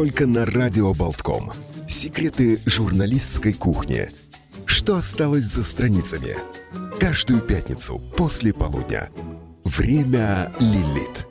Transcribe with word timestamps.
только 0.00 0.26
на 0.26 0.46
Радио 0.46 0.94
Болтком. 0.94 1.52
Секреты 1.86 2.58
журналистской 2.64 3.52
кухни. 3.52 4.08
Что 4.64 4.96
осталось 4.96 5.44
за 5.44 5.62
страницами? 5.62 6.36
Каждую 6.98 7.42
пятницу 7.42 8.00
после 8.16 8.54
полудня. 8.54 9.10
Время 9.62 10.54
Лилит. 10.58 11.26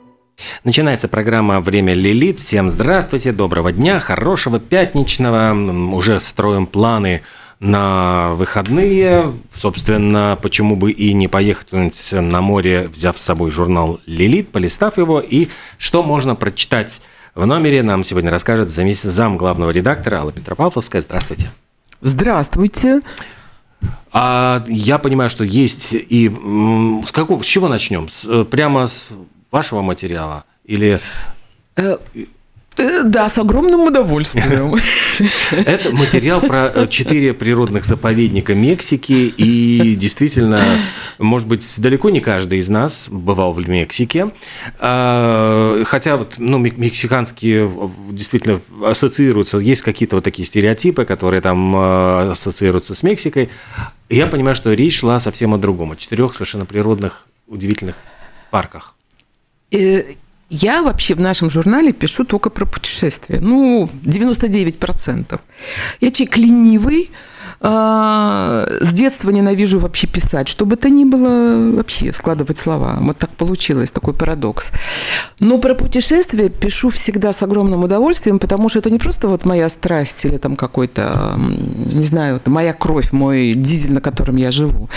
Начинается 0.62 1.08
программа 1.08 1.60
«Время 1.60 1.94
Лилит». 1.94 2.38
Всем 2.38 2.70
здравствуйте, 2.70 3.32
доброго 3.32 3.72
дня, 3.72 3.98
хорошего 3.98 4.60
пятничного. 4.60 5.52
Уже 5.92 6.20
строим 6.20 6.68
планы 6.68 7.22
на 7.58 8.34
выходные. 8.34 9.32
Собственно, 9.52 10.38
почему 10.40 10.76
бы 10.76 10.92
и 10.92 11.12
не 11.12 11.26
поехать 11.26 11.72
на 12.12 12.40
море, 12.40 12.86
взяв 12.86 13.18
с 13.18 13.22
собой 13.22 13.50
журнал 13.50 13.98
«Лилит», 14.06 14.52
полистав 14.52 14.96
его, 14.96 15.18
и 15.18 15.48
что 15.76 16.04
можно 16.04 16.36
прочитать 16.36 17.02
в 17.34 17.46
номере, 17.46 17.82
нам 17.82 18.04
сегодня 18.04 18.30
расскажет 18.30 18.70
зам 18.70 19.36
главного 19.36 19.70
редактора 19.70 20.16
Алла 20.16 20.32
Петропавловская. 20.32 21.00
Здравствуйте. 21.00 21.50
Здравствуйте. 22.00 23.00
А 24.12 24.64
я 24.66 24.98
понимаю, 24.98 25.30
что 25.30 25.44
есть 25.44 25.88
и... 25.92 26.28
С, 27.06 27.12
какого, 27.12 27.42
с 27.42 27.46
чего 27.46 27.68
начнем? 27.68 28.08
С, 28.08 28.24
э, 28.26 28.44
прямо 28.44 28.86
с 28.86 29.12
вашего 29.50 29.82
материала? 29.82 30.44
Или... 30.64 31.00
Э, 32.80 33.02
да, 33.04 33.28
с 33.28 33.36
огромным 33.36 33.82
удовольствием. 33.82 34.74
Это 35.66 35.92
материал 35.92 36.40
про 36.40 36.72
э, 36.74 36.86
четыре 36.88 37.34
природных 37.34 37.84
заповедника 37.84 38.54
Мексики. 38.54 39.32
И 39.36 39.94
действительно, 39.96 40.62
может 41.18 41.46
быть, 41.46 41.66
далеко 41.76 42.08
не 42.08 42.20
каждый 42.20 42.58
из 42.58 42.70
нас 42.70 43.08
бывал 43.10 43.52
в 43.52 43.68
Мексике. 43.68 44.28
А, 44.78 45.82
хотя 45.84 46.16
вот, 46.16 46.36
ну, 46.38 46.56
мексиканские 46.56 47.70
действительно 48.12 48.60
ассоциируются, 48.82 49.58
есть 49.58 49.82
какие-то 49.82 50.16
вот 50.16 50.24
такие 50.24 50.46
стереотипы, 50.46 51.04
которые 51.04 51.42
там 51.42 51.76
э, 51.76 52.30
ассоциируются 52.30 52.94
с 52.94 53.02
Мексикой. 53.02 53.50
Я 54.08 54.26
понимаю, 54.26 54.54
что 54.54 54.72
речь 54.72 55.00
шла 55.00 55.18
совсем 55.18 55.52
о 55.52 55.58
другом, 55.58 55.92
о 55.92 55.96
четырех 55.96 56.32
совершенно 56.32 56.64
природных, 56.64 57.26
удивительных 57.46 57.96
парках. 58.50 58.94
Я 60.50 60.82
вообще 60.82 61.14
в 61.14 61.20
нашем 61.20 61.48
журнале 61.48 61.92
пишу 61.92 62.24
только 62.24 62.50
про 62.50 62.66
путешествия. 62.66 63.38
Ну, 63.40 63.88
99%. 64.02 65.40
Я 66.00 66.10
человек 66.10 66.36
ленивый, 66.36 67.10
а, 67.62 68.66
с 68.80 68.90
детства 68.92 69.30
ненавижу 69.30 69.78
вообще 69.78 70.06
писать, 70.06 70.48
что 70.48 70.64
бы 70.64 70.76
то 70.76 70.88
ни 70.88 71.04
было 71.04 71.72
вообще 71.76 72.10
складывать 72.12 72.58
слова. 72.58 72.96
Вот 73.00 73.18
так 73.18 73.30
получилось, 73.30 73.90
такой 73.90 74.14
парадокс. 74.14 74.70
Но 75.40 75.58
про 75.58 75.74
путешествия 75.74 76.48
пишу 76.48 76.88
всегда 76.88 77.34
с 77.34 77.42
огромным 77.42 77.84
удовольствием, 77.84 78.38
потому 78.38 78.70
что 78.70 78.78
это 78.78 78.90
не 78.90 78.98
просто 78.98 79.28
вот 79.28 79.44
моя 79.44 79.68
страсть 79.68 80.24
или 80.24 80.38
там 80.38 80.56
какой-то, 80.56 81.38
не 81.38 82.04
знаю, 82.04 82.36
это 82.36 82.50
моя 82.50 82.72
кровь, 82.72 83.12
мой 83.12 83.52
дизель, 83.52 83.92
на 83.92 84.00
котором 84.00 84.36
я 84.36 84.50
живу. 84.52 84.88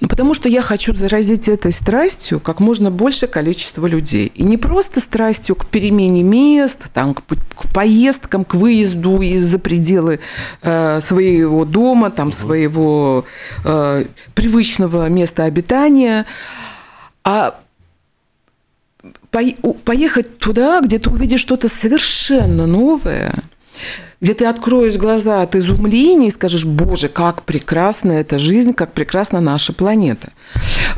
Но 0.00 0.08
потому 0.08 0.34
что 0.34 0.50
я 0.50 0.60
хочу 0.60 0.92
заразить 0.92 1.48
этой 1.48 1.72
страстью 1.72 2.40
как 2.40 2.60
можно 2.60 2.90
большее 2.90 3.28
количество 3.28 3.86
людей. 3.86 4.32
И 4.34 4.42
не 4.42 4.58
просто 4.58 5.00
страстью 5.00 5.56
к 5.56 5.66
перемене 5.66 6.22
мест, 6.22 6.78
там, 6.92 7.14
к, 7.14 7.22
к 7.22 7.72
поездкам, 7.72 8.44
к 8.44 8.54
выезду 8.54 9.22
из-за 9.22 9.58
пределы 9.58 10.20
э, 10.62 11.00
своего 11.00 11.64
дома, 11.64 12.01
дома, 12.02 12.10
там, 12.10 12.32
своего 12.32 13.24
э, 13.64 14.04
привычного 14.34 15.08
места 15.08 15.44
обитания, 15.44 16.26
а 17.24 17.58
поехать 19.30 20.38
туда, 20.38 20.80
где 20.80 20.98
ты 20.98 21.10
увидишь 21.10 21.40
что-то 21.40 21.68
совершенно 21.68 22.66
новое, 22.66 23.32
где 24.20 24.34
ты 24.34 24.44
откроешь 24.44 24.96
глаза 24.96 25.42
от 25.42 25.56
изумления 25.56 26.28
и 26.28 26.30
скажешь, 26.30 26.64
боже, 26.64 27.08
как 27.08 27.42
прекрасна 27.42 28.12
эта 28.12 28.38
жизнь, 28.38 28.74
как 28.74 28.92
прекрасна 28.92 29.40
наша 29.40 29.72
планета. 29.72 30.28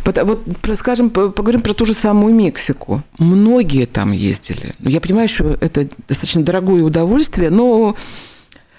Вот, 0.04 0.42
скажем, 0.76 1.10
поговорим 1.10 1.60
про 1.60 1.72
ту 1.74 1.86
же 1.86 1.94
самую 1.94 2.34
Мексику. 2.34 3.02
Многие 3.18 3.86
там 3.86 4.12
ездили. 4.12 4.74
Я 4.80 5.00
понимаю, 5.00 5.28
что 5.28 5.56
это 5.60 5.86
достаточно 6.08 6.42
дорогое 6.42 6.82
удовольствие, 6.82 7.50
но 7.50 7.94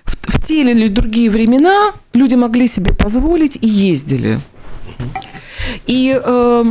в, 0.05 0.33
в 0.33 0.47
те 0.47 0.61
или 0.61 0.87
другие 0.87 1.29
времена 1.29 1.93
люди 2.13 2.35
могли 2.35 2.67
себе 2.67 2.93
позволить 2.93 3.57
и 3.61 3.67
ездили. 3.67 4.39
И 5.87 6.19
э, 6.23 6.63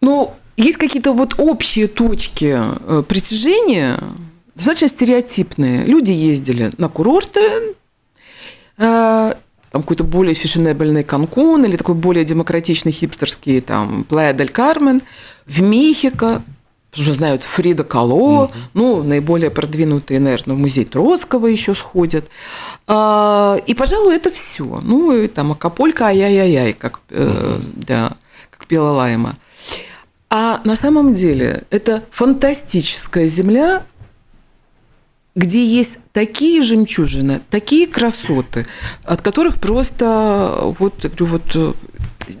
ну, 0.00 0.34
есть 0.56 0.76
какие-то 0.78 1.12
вот 1.12 1.34
общие 1.38 1.88
точки 1.88 2.58
э, 2.58 3.02
притяжения, 3.08 3.98
достаточно 4.54 4.88
стереотипные. 4.88 5.84
Люди 5.84 6.12
ездили 6.12 6.72
на 6.76 6.88
курорты, 6.88 7.40
э, 8.78 9.34
там 9.72 9.82
какой-то 9.82 10.04
более 10.04 10.34
фешенебельный 10.34 11.02
Канкун 11.02 11.64
или 11.64 11.76
такой 11.76 11.94
более 11.94 12.24
демократичный 12.24 12.92
хипстерский 12.92 13.60
там 13.62 14.04
Плая 14.04 14.34
дель 14.34 14.50
Кармен, 14.50 15.00
в 15.46 15.62
Мехико, 15.62 16.42
уже 16.98 17.12
знают 17.12 17.42
Фрида 17.42 17.84
Кало, 17.84 18.44
угу. 18.44 18.52
ну, 18.74 19.02
наиболее 19.02 19.50
продвинутые, 19.50 20.20
наверное, 20.20 20.56
в 20.56 20.58
музей 20.58 20.84
Троцкого 20.84 21.46
еще 21.46 21.74
сходят. 21.74 22.26
А, 22.86 23.56
и, 23.66 23.74
пожалуй, 23.74 24.14
это 24.14 24.30
все. 24.30 24.80
Ну, 24.82 25.12
и 25.12 25.28
там 25.28 25.52
Акапулько, 25.52 26.06
ай-яй-яй, 26.06 26.74
как, 26.74 27.00
э, 27.10 27.58
да, 27.74 28.12
как 28.50 28.66
пела 28.66 28.90
Лайма. 28.90 29.36
А 30.28 30.60
на 30.64 30.76
самом 30.76 31.14
деле 31.14 31.64
это 31.70 32.02
фантастическая 32.10 33.26
земля, 33.26 33.82
где 35.34 35.64
есть 35.64 35.98
такие 36.12 36.62
жемчужины, 36.62 37.40
такие 37.50 37.86
красоты, 37.86 38.66
от 39.04 39.22
которых 39.22 39.60
просто 39.60 40.74
вот, 40.78 41.06
вот 41.20 41.76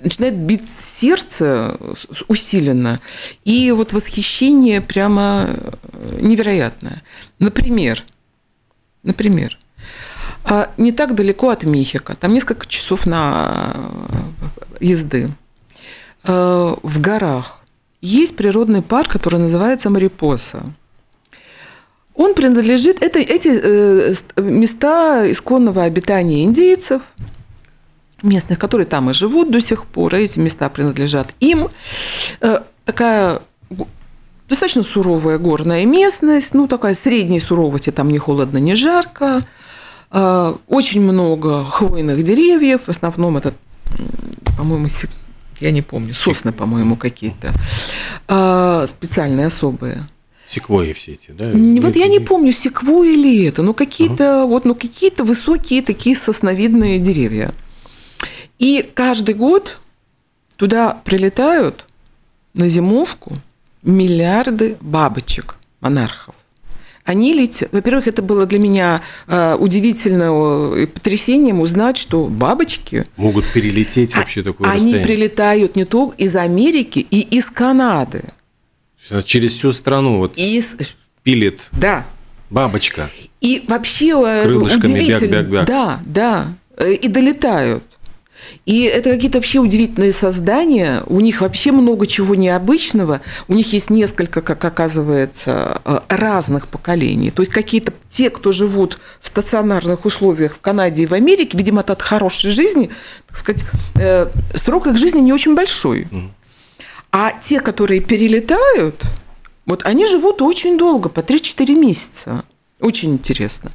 начинает 0.02 0.36
бить 0.36 0.64
сердце 0.96 1.76
усиленно, 2.28 2.98
и 3.44 3.70
вот 3.72 3.92
восхищение 3.92 4.80
прямо 4.80 5.48
э, 5.48 6.18
невероятное. 6.20 7.02
Например, 7.38 8.04
например, 9.02 9.58
а, 10.44 10.70
не 10.76 10.92
так 10.92 11.14
далеко 11.14 11.50
от 11.50 11.64
Мехико, 11.64 12.14
там 12.14 12.34
несколько 12.34 12.66
часов 12.66 13.06
на 13.06 13.72
э, 13.74 14.84
езды, 14.84 15.30
э, 16.24 16.74
в 16.82 17.00
горах 17.00 17.60
есть 18.00 18.36
природный 18.36 18.82
парк, 18.82 19.12
который 19.12 19.40
называется 19.40 19.90
Марипоса. 19.90 20.64
Он 22.14 22.34
принадлежит, 22.34 23.02
это, 23.02 23.18
эти 23.18 23.48
места 24.38 25.30
исконного 25.30 25.84
обитания 25.84 26.44
индейцев– 26.44 27.02
местных, 28.22 28.58
которые 28.58 28.86
там 28.86 29.10
и 29.10 29.12
живут 29.12 29.50
до 29.50 29.60
сих 29.60 29.84
пор, 29.84 30.14
эти 30.14 30.38
места 30.38 30.68
принадлежат 30.68 31.34
им. 31.40 31.68
Э, 32.40 32.60
такая 32.84 33.40
достаточно 34.48 34.82
суровая 34.82 35.38
горная 35.38 35.86
местность, 35.86 36.54
ну, 36.54 36.68
такая 36.68 36.94
средней 36.94 37.40
суровости, 37.40 37.90
там 37.90 38.08
не 38.10 38.18
холодно, 38.18 38.58
не 38.58 38.74
жарко. 38.74 39.40
Э, 40.10 40.54
очень 40.68 41.00
много 41.00 41.64
хвойных 41.64 42.22
деревьев, 42.22 42.82
в 42.86 42.90
основном 42.90 43.36
это, 43.36 43.54
по-моему, 44.56 44.88
я 45.60 45.70
не 45.70 45.82
помню, 45.82 46.14
сосны, 46.14 46.52
по-моему, 46.52 46.96
какие-то, 46.96 47.52
э, 48.28 48.86
специальные, 48.88 49.46
особые. 49.46 50.04
Секвои 50.46 50.92
все 50.92 51.12
эти, 51.12 51.30
да? 51.30 51.50
Вот 51.50 51.96
я 51.96 52.08
не 52.08 52.20
помню, 52.20 52.52
секвои 52.52 53.14
ли 53.14 53.44
это, 53.44 53.62
но 53.62 53.72
какие-то, 53.72 54.42
ага. 54.42 54.46
вот, 54.46 54.66
ну, 54.66 54.74
какие-то 54.74 55.24
высокие 55.24 55.80
такие 55.80 56.14
сосновидные 56.14 56.98
деревья. 56.98 57.52
И 58.62 58.88
каждый 58.94 59.34
год 59.34 59.80
туда 60.54 61.00
прилетают 61.04 61.84
на 62.54 62.68
зимовку 62.68 63.34
миллиарды 63.82 64.76
бабочек, 64.80 65.56
монархов. 65.80 66.36
Они 67.04 67.34
летят. 67.34 67.72
Во-первых, 67.72 68.06
это 68.06 68.22
было 68.22 68.46
для 68.46 68.60
меня 68.60 69.02
э, 69.26 69.56
удивительным 69.58 70.86
потрясением 70.86 71.60
узнать, 71.60 71.96
что 71.96 72.26
бабочки 72.26 73.04
могут 73.16 73.52
перелететь 73.52 74.14
вообще 74.14 74.44
такое 74.44 74.68
они 74.68 74.76
расстояние. 74.76 75.04
Они 75.04 75.12
прилетают 75.12 75.74
не 75.74 75.84
только 75.84 76.14
из 76.18 76.36
Америки 76.36 77.04
и 77.10 77.20
из 77.20 77.46
Канады. 77.46 78.22
Через 79.24 79.54
всю 79.54 79.72
страну 79.72 80.18
вот 80.18 80.38
из... 80.38 80.66
пилит. 81.24 81.68
Да. 81.72 82.06
Бабочка. 82.48 83.10
И 83.40 83.64
вообще 83.66 84.22
э, 84.24 84.44
Крылышками 84.44 85.00
удивительно. 85.00 85.42
Бяк-бяк-бяк. 85.42 85.64
Да, 85.64 86.00
да. 86.04 86.54
Э, 86.76 86.92
и 86.92 87.08
долетают. 87.08 87.82
И 88.66 88.82
это 88.82 89.10
какие-то 89.10 89.38
вообще 89.38 89.58
удивительные 89.58 90.12
создания. 90.12 91.02
У 91.06 91.20
них 91.20 91.40
вообще 91.40 91.72
много 91.72 92.06
чего 92.06 92.34
необычного. 92.34 93.20
У 93.48 93.54
них 93.54 93.72
есть 93.72 93.90
несколько, 93.90 94.40
как 94.40 94.64
оказывается, 94.64 95.80
э, 95.84 96.00
разных 96.08 96.68
поколений. 96.68 97.30
То 97.30 97.42
есть 97.42 97.52
какие-то 97.52 97.92
те, 98.10 98.30
кто 98.30 98.52
живут 98.52 98.98
в 99.20 99.28
стационарных 99.28 100.04
условиях 100.04 100.54
в 100.54 100.60
Канаде 100.60 101.02
и 101.02 101.06
в 101.06 101.14
Америке, 101.14 101.58
видимо, 101.58 101.80
от 101.80 102.02
хорошей 102.02 102.50
жизни, 102.50 102.90
так 103.28 103.36
сказать, 103.36 103.64
э, 103.96 104.28
срок 104.54 104.86
их 104.86 104.98
жизни 104.98 105.20
не 105.20 105.32
очень 105.32 105.54
большой. 105.54 106.06
А 107.10 107.32
те, 107.48 107.60
которые 107.60 108.00
перелетают, 108.00 109.04
Вот 109.64 109.84
они 109.84 110.06
живут 110.06 110.42
очень 110.42 110.76
долго, 110.76 111.08
по 111.08 111.20
3-4 111.20 111.74
месяца. 111.74 112.44
Очень 112.82 113.12
интересно. 113.12 113.70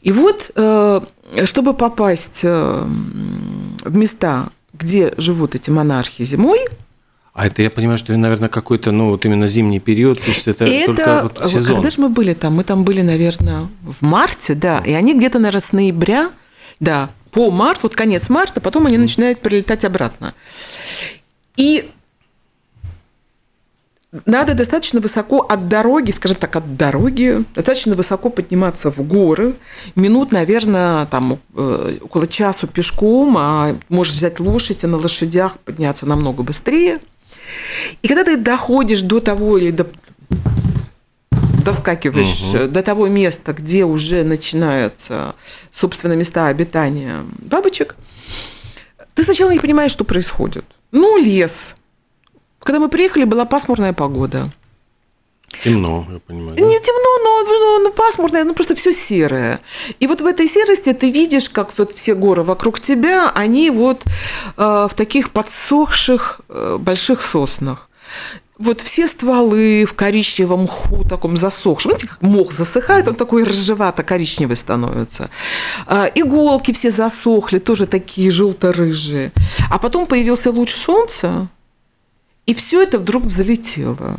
И 0.00 0.12
вот, 0.12 0.52
э, 0.54 1.00
чтобы 1.44 1.74
попасть 1.74 2.40
э, 2.42 2.84
в 3.84 3.96
места, 3.96 4.50
где 4.72 5.12
живут 5.16 5.56
эти 5.56 5.70
монархи 5.70 6.22
зимой, 6.24 6.60
а 7.34 7.46
это 7.46 7.62
я 7.62 7.70
понимаю, 7.70 7.98
что, 7.98 8.16
наверное, 8.16 8.48
какой-то, 8.48 8.90
ну, 8.90 9.10
вот 9.10 9.24
именно 9.24 9.46
зимний 9.46 9.78
период, 9.78 10.20
то 10.20 10.28
есть 10.28 10.48
это, 10.48 10.64
это 10.64 10.86
только 10.86 11.20
вот 11.22 11.50
сезон. 11.50 11.76
Когда 11.76 11.90
же 11.90 12.00
мы 12.00 12.08
были 12.08 12.34
там? 12.34 12.54
Мы 12.54 12.64
там 12.64 12.82
были, 12.82 13.00
наверное, 13.02 13.68
в 13.82 14.04
марте, 14.04 14.54
да, 14.54 14.80
и 14.80 14.92
они 14.92 15.14
где-то, 15.14 15.38
наверное, 15.38 15.60
с 15.60 15.70
ноября, 15.72 16.30
да, 16.80 17.10
по 17.30 17.50
март, 17.52 17.82
вот 17.82 17.94
конец 17.94 18.28
марта, 18.28 18.60
потом 18.60 18.86
они 18.86 18.98
начинают 18.98 19.40
прилетать 19.40 19.84
обратно. 19.84 20.34
И 21.56 21.88
надо 24.24 24.54
достаточно 24.54 25.00
высоко 25.00 25.40
от 25.40 25.68
дороги, 25.68 26.12
скажем 26.12 26.38
так, 26.38 26.56
от 26.56 26.76
дороги, 26.76 27.44
достаточно 27.54 27.94
высоко 27.94 28.30
подниматься 28.30 28.90
в 28.90 29.02
горы, 29.02 29.54
минут, 29.96 30.32
наверное, 30.32 31.06
там 31.06 31.38
э, 31.54 31.98
около 32.00 32.26
часу 32.26 32.66
пешком, 32.66 33.36
а 33.38 33.76
можешь 33.88 34.14
взять 34.14 34.40
лошадь 34.40 34.84
и 34.84 34.86
на 34.86 34.96
лошадях 34.96 35.58
подняться 35.58 36.06
намного 36.06 36.42
быстрее. 36.42 37.00
И 38.02 38.08
когда 38.08 38.24
ты 38.24 38.38
доходишь 38.38 39.02
до 39.02 39.20
того 39.20 39.58
или 39.58 39.70
до 39.70 39.86
доскакиваешь 41.64 42.44
угу. 42.44 42.68
до 42.68 42.82
того 42.82 43.08
места, 43.08 43.52
где 43.52 43.84
уже 43.84 44.22
начинаются, 44.22 45.34
собственно, 45.70 46.14
места 46.14 46.46
обитания 46.46 47.24
бабочек, 47.40 47.94
ты 49.14 49.22
сначала 49.22 49.50
не 49.50 49.58
понимаешь, 49.58 49.92
что 49.92 50.04
происходит. 50.04 50.64
Ну, 50.92 51.18
лес, 51.18 51.74
когда 52.60 52.80
мы 52.80 52.88
приехали, 52.88 53.24
была 53.24 53.44
пасмурная 53.44 53.92
погода. 53.92 54.46
Темно, 55.64 56.06
я 56.12 56.18
понимаю. 56.20 56.56
Да? 56.56 56.64
Не 56.64 56.78
темно, 56.80 57.18
но, 57.24 57.42
но, 57.42 57.78
но 57.84 57.90
пасмурное, 57.90 58.44
ну 58.44 58.54
просто 58.54 58.74
все 58.74 58.92
серое. 58.92 59.60
И 59.98 60.06
вот 60.06 60.20
в 60.20 60.26
этой 60.26 60.46
серости 60.46 60.92
ты 60.92 61.10
видишь, 61.10 61.48
как 61.48 61.76
вот 61.78 61.92
все 61.92 62.14
горы 62.14 62.42
вокруг 62.42 62.80
тебя, 62.80 63.30
они 63.34 63.70
вот 63.70 64.02
э, 64.04 64.86
в 64.90 64.94
таких 64.94 65.30
подсохших 65.30 66.40
э, 66.48 66.76
больших 66.78 67.22
соснах. 67.22 67.88
Вот 68.58 68.80
все 68.80 69.06
стволы 69.06 69.84
в 69.84 69.94
коричневом 69.94 70.64
мху, 70.64 71.04
таком 71.08 71.36
засохшем, 71.36 71.92
ну, 71.92 71.98
как 71.98 72.22
мох 72.22 72.52
засыхает, 72.52 73.06
он 73.06 73.14
такой 73.14 73.44
рыжевато-коричневый 73.44 74.56
становится. 74.56 75.30
Э, 75.86 76.10
иголки 76.14 76.72
все 76.72 76.90
засохли, 76.90 77.58
тоже 77.58 77.86
такие 77.86 78.30
желто-рыжие. 78.30 79.32
А 79.70 79.78
потом 79.78 80.06
появился 80.06 80.50
луч 80.50 80.74
солнца, 80.74 81.48
и 82.48 82.54
все 82.54 82.82
это 82.82 82.98
вдруг 82.98 83.24
взлетело. 83.24 84.16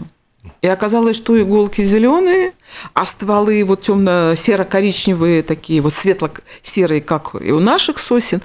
И 0.62 0.68
оказалось, 0.68 1.18
что 1.18 1.42
иголки 1.42 1.82
зеленые, 1.82 2.52
а 2.94 3.08
стволы 3.08 3.64
вот 3.66 3.82
темно-серо-коричневые, 3.82 5.42
такие 5.42 5.82
вот 5.82 5.96
светло-серые, 5.96 7.02
как 7.02 7.32
и 7.42 7.52
у 7.52 7.60
наших 7.60 7.98
сосен. 7.98 8.42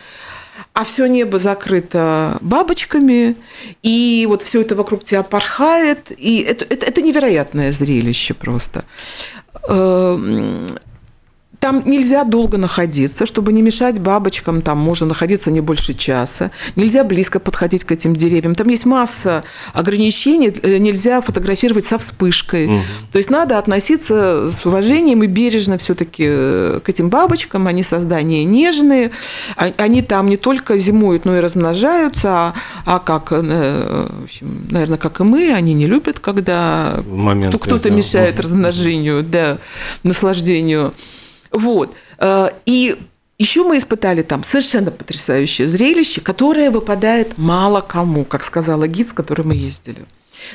А 0.73 0.85
все 0.85 1.05
небо 1.05 1.39
закрыто 1.39 2.39
бабочками, 2.41 3.37
и 3.83 4.25
вот 4.27 4.43
все 4.43 4.63
это 4.63 4.75
вокруг 4.75 5.05
тебя 5.05 5.23
порхает, 5.23 6.11
и 6.17 6.39
это, 6.39 6.65
это, 6.65 6.87
это 6.87 7.03
невероятное 7.03 7.71
зрелище 7.71 8.33
просто. 8.33 8.87
Там 11.65 11.83
нельзя 11.87 12.25
долго 12.25 12.59
находиться, 12.59 13.25
чтобы 13.25 13.51
не 13.51 13.63
мешать 13.63 13.99
бабочкам, 13.99 14.61
там 14.61 14.77
можно 14.77 15.07
находиться 15.07 15.51
не 15.51 15.63
больше 15.63 15.95
часа. 15.95 16.51
Нельзя 16.77 17.05
близко 17.05 17.41
подходить 17.41 17.85
к 17.85 17.93
этим 17.93 18.15
деревьям. 18.15 18.55
Там 18.55 18.69
есть 18.69 18.85
масса 18.85 19.43
ограничений, 19.73 20.53
э, 20.63 20.77
нельзя 20.77 21.23
фотографировать 21.23 21.87
со 21.87 21.97
вспышкой. 21.97 22.67
Угу. 22.67 22.81
То 23.13 23.17
есть 23.17 23.31
надо 23.31 23.57
относиться 23.57 24.51
с 24.51 24.67
уважением 24.67 25.23
и 25.23 25.27
бережно 25.27 25.79
все-таки 25.79 26.25
э, 26.27 26.81
к 26.85 26.89
этим 26.91 27.09
бабочкам. 27.09 27.67
Они 27.67 27.83
создания 27.83 28.45
нежные, 28.45 29.11
а, 29.57 29.73
они 29.79 30.03
там 30.03 30.29
не 30.29 30.37
только 30.37 30.77
зимуют, 30.77 31.25
но 31.25 31.39
и 31.39 31.41
размножаются, 31.41 32.29
а, 32.29 32.55
а 32.85 32.99
как, 32.99 33.29
э, 33.31 34.09
в 34.21 34.25
общем, 34.25 34.67
наверное, 34.71 34.99
как 34.99 35.19
и 35.21 35.23
мы, 35.23 35.51
они 35.55 35.73
не 35.73 35.87
любят, 35.87 36.19
когда 36.19 37.03
кто-то 37.59 37.91
мешает 37.91 38.39
размножению, 38.39 39.23
да, 39.23 39.57
наслаждению. 40.03 40.93
Вот. 41.55 41.95
Э, 42.19 42.51
и 42.67 42.99
еще 43.39 43.65
мы 43.65 43.79
испытали 43.79 44.23
там 44.23 44.43
совершенно 44.43 44.91
потрясающее 44.91 45.69
зрелище, 45.69 46.21
которое 46.21 46.71
выпадает 46.71 47.39
мало 47.39 47.81
кому, 47.81 48.25
как 48.25 48.43
сказала 48.43 48.87
гид, 48.87 49.09
с 49.09 49.13
которой 49.13 49.43
мы 49.43 49.55
ездили. 49.55 50.05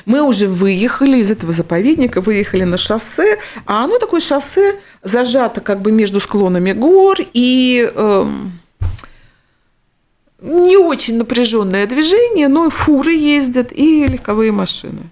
Мы 0.04 0.22
уже 0.22 0.46
выехали 0.46 1.18
из 1.18 1.30
этого 1.30 1.52
заповедника, 1.52 2.20
выехали 2.20 2.64
на 2.64 2.76
шоссе, 2.76 3.38
а 3.66 3.84
оно 3.84 3.98
такое 3.98 4.20
шоссе 4.20 4.78
зажато 5.02 5.60
как 5.60 5.80
бы 5.80 5.90
между 5.90 6.20
склонами 6.20 6.72
гор 6.72 7.16
и 7.32 7.90
э, 7.92 8.26
не 10.40 10.76
очень 10.76 11.16
напряженное 11.16 11.86
движение, 11.86 12.48
но 12.48 12.70
фуры 12.70 13.14
ездят 13.14 13.72
и 13.72 14.06
легковые 14.06 14.52
машины. 14.52 15.10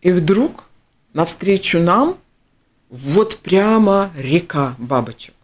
И 0.00 0.12
вдруг 0.12 0.64
навстречу 1.14 1.80
нам 1.80 2.18
вот 2.94 3.38
прямо 3.38 4.10
река 4.16 4.74
бабочек. 4.78 5.34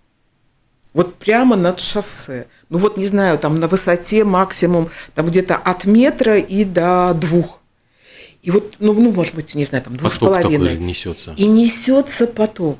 Вот 0.93 1.14
прямо 1.17 1.56
над 1.56 1.81
шоссе. 1.81 2.47
Ну 2.69 2.79
вот, 2.79 2.97
не 2.97 3.06
знаю, 3.06 3.38
там 3.38 3.58
на 3.58 3.69
высоте 3.69 4.25
максимум 4.25 4.91
там 5.14 5.26
где-то 5.26 5.56
от 5.56 5.85
метра 5.85 6.38
и 6.38 6.64
до 6.64 7.12
двух. 7.14 7.61
И 8.43 8.50
вот, 8.50 8.76
ну, 8.79 8.93
ну 8.94 9.12
может 9.12 9.35
быть, 9.35 9.55
не 9.55 9.64
знаю, 9.64 9.85
там 9.85 9.97
двух 9.97 10.12
поток 10.12 10.38
с 10.38 10.43
половиной. 10.43 10.79
несется. 10.79 11.35
И 11.37 11.47
несется 11.47 12.26
поток. 12.26 12.79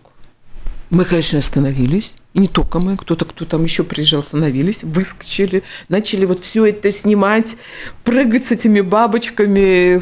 Мы, 0.91 1.05
конечно, 1.05 1.39
остановились. 1.39 2.15
И 2.35 2.41
не 2.41 2.49
только 2.49 2.81
мы, 2.81 2.97
кто-то, 2.97 3.25
кто 3.25 3.45
там 3.45 3.65
еще 3.65 3.85
приезжал, 3.85 4.21
остановились, 4.21 4.83
выскочили, 4.83 5.63
начали 5.89 6.25
вот 6.25 6.45
все 6.45 6.67
это 6.67 6.91
снимать, 6.91 7.57
прыгать 8.03 8.45
с 8.45 8.51
этими 8.51 8.81
бабочками, 8.81 10.01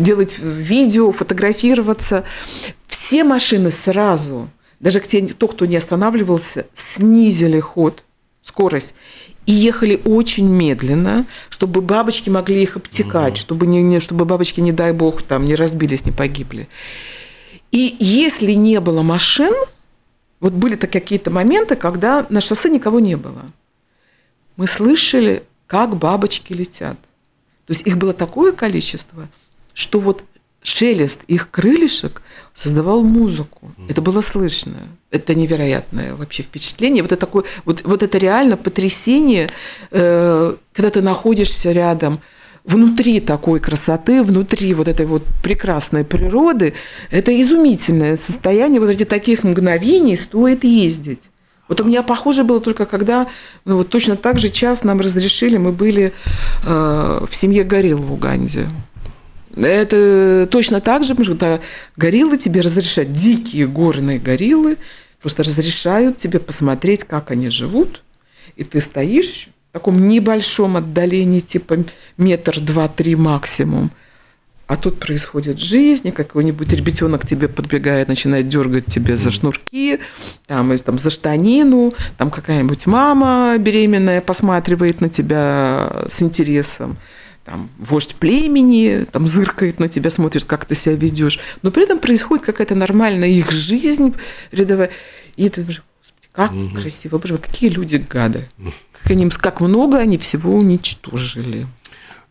делать 0.00 0.38
видео, 0.38 1.12
фотографироваться 1.12 2.24
все 3.04 3.22
машины 3.22 3.70
сразу, 3.70 4.48
даже 4.80 4.98
те, 5.00 5.20
то, 5.26 5.46
кто 5.46 5.66
не 5.66 5.76
останавливался, 5.76 6.66
снизили 6.72 7.60
ход, 7.60 8.02
скорость 8.40 8.94
и 9.44 9.52
ехали 9.52 10.00
очень 10.06 10.46
медленно, 10.48 11.26
чтобы 11.50 11.82
бабочки 11.82 12.30
могли 12.30 12.62
их 12.62 12.76
обтекать, 12.76 13.34
mm 13.34 13.40
чтобы, 13.40 13.66
не, 13.66 13.82
не, 13.82 14.00
чтобы 14.00 14.24
бабочки, 14.24 14.60
не 14.60 14.72
дай 14.72 14.92
бог, 14.92 15.20
там 15.20 15.44
не 15.44 15.54
разбились, 15.54 16.06
не 16.06 16.12
погибли. 16.12 16.66
И 17.72 17.94
если 18.00 18.52
не 18.52 18.80
было 18.80 19.02
машин, 19.02 19.52
вот 20.40 20.54
были-то 20.54 20.86
какие-то 20.86 21.30
моменты, 21.30 21.76
когда 21.76 22.26
на 22.30 22.40
шоссе 22.40 22.70
никого 22.70 23.00
не 23.00 23.16
было. 23.18 23.42
Мы 24.56 24.66
слышали, 24.66 25.42
как 25.66 25.96
бабочки 25.96 26.54
летят. 26.54 26.96
То 27.66 27.74
есть 27.74 27.86
их 27.86 27.98
было 27.98 28.14
такое 28.14 28.52
количество, 28.52 29.28
что 29.74 30.00
вот 30.00 30.24
шелест 30.64 31.20
их 31.28 31.50
крылышек 31.50 32.22
создавал 32.54 33.02
музыку. 33.04 33.70
Это 33.88 34.00
было 34.00 34.20
слышно. 34.22 34.76
Это 35.10 35.34
невероятное 35.34 36.14
вообще 36.14 36.42
впечатление. 36.42 37.02
Вот 37.02 37.12
это 37.12 37.20
такое, 37.20 37.44
вот, 37.64 37.82
вот 37.84 38.02
это 38.02 38.18
реально 38.18 38.56
потрясение, 38.56 39.50
э, 39.90 40.56
когда 40.72 40.90
ты 40.90 41.02
находишься 41.02 41.70
рядом 41.70 42.20
внутри 42.64 43.20
такой 43.20 43.60
красоты, 43.60 44.22
внутри 44.22 44.72
вот 44.72 44.88
этой 44.88 45.04
вот 45.04 45.22
прекрасной 45.42 46.02
природы, 46.02 46.72
это 47.10 47.30
изумительное 47.40 48.16
состояние. 48.16 48.80
Вот 48.80 48.88
ради 48.88 49.04
таких 49.04 49.44
мгновений 49.44 50.16
стоит 50.16 50.64
ездить. 50.64 51.30
Вот 51.68 51.80
у 51.80 51.84
меня 51.84 52.02
похоже 52.02 52.42
было 52.42 52.60
только 52.60 52.86
когда, 52.86 53.26
ну 53.64 53.76
вот 53.76 53.90
точно 53.90 54.16
так 54.16 54.38
же 54.38 54.48
час 54.48 54.82
нам 54.82 55.00
разрешили, 55.00 55.58
мы 55.58 55.72
были 55.72 56.12
э, 56.64 57.26
в 57.30 57.34
семье 57.34 57.64
горилл 57.64 57.98
в 57.98 58.12
Уганде. 58.12 58.66
Это 59.56 60.48
точно 60.50 60.80
так 60.80 61.04
же, 61.04 61.10
потому 61.10 61.24
что 61.24 61.34
когда 61.34 61.60
гориллы 61.96 62.38
тебе 62.38 62.60
разрешают, 62.60 63.12
дикие 63.12 63.66
горные 63.66 64.18
гориллы, 64.18 64.78
просто 65.20 65.42
разрешают 65.42 66.18
тебе 66.18 66.40
посмотреть, 66.40 67.04
как 67.04 67.30
они 67.30 67.50
живут, 67.50 68.02
и 68.56 68.64
ты 68.64 68.80
стоишь 68.80 69.48
в 69.70 69.72
таком 69.72 70.08
небольшом 70.08 70.76
отдалении, 70.76 71.40
типа 71.40 71.84
метр, 72.16 72.60
два, 72.60 72.88
три 72.88 73.14
максимум, 73.14 73.90
а 74.66 74.76
тут 74.76 74.98
происходит 74.98 75.58
жизнь, 75.58 76.08
и 76.08 76.10
какой-нибудь 76.10 76.72
ребятенок 76.72 77.26
тебе 77.26 77.48
подбегает, 77.48 78.08
начинает 78.08 78.48
дергать 78.48 78.86
тебе 78.86 79.16
за 79.16 79.30
шнурки, 79.30 80.00
там, 80.46 80.76
там 80.78 80.98
за 80.98 81.10
штанину, 81.10 81.92
там 82.16 82.30
какая-нибудь 82.30 82.86
мама 82.86 83.56
беременная 83.58 84.20
посматривает 84.20 85.00
на 85.00 85.08
тебя 85.08 86.04
с 86.08 86.22
интересом 86.22 86.96
там, 87.44 87.68
вождь 87.78 88.14
племени, 88.14 89.04
там, 89.10 89.26
зыркает 89.26 89.78
на 89.78 89.88
тебя, 89.88 90.10
смотрит, 90.10 90.44
как 90.44 90.64
ты 90.64 90.74
себя 90.74 90.94
ведешь, 90.94 91.38
но 91.62 91.70
при 91.70 91.84
этом 91.84 91.98
происходит 91.98 92.44
какая-то 92.44 92.74
нормальная 92.74 93.28
их 93.28 93.50
жизнь 93.50 94.14
рядовая. 94.50 94.90
И 95.36 95.48
ты 95.48 95.60
думаешь, 95.60 95.82
господи, 96.00 96.28
как 96.32 96.52
угу. 96.52 96.80
красиво, 96.80 97.18
боже 97.18 97.34
мой, 97.34 97.42
какие 97.42 97.70
люди 97.70 98.04
гады, 98.08 98.48
как, 98.92 99.10
они, 99.10 99.28
как 99.30 99.60
много 99.60 99.98
они 99.98 100.16
всего 100.18 100.54
уничтожили. 100.54 101.66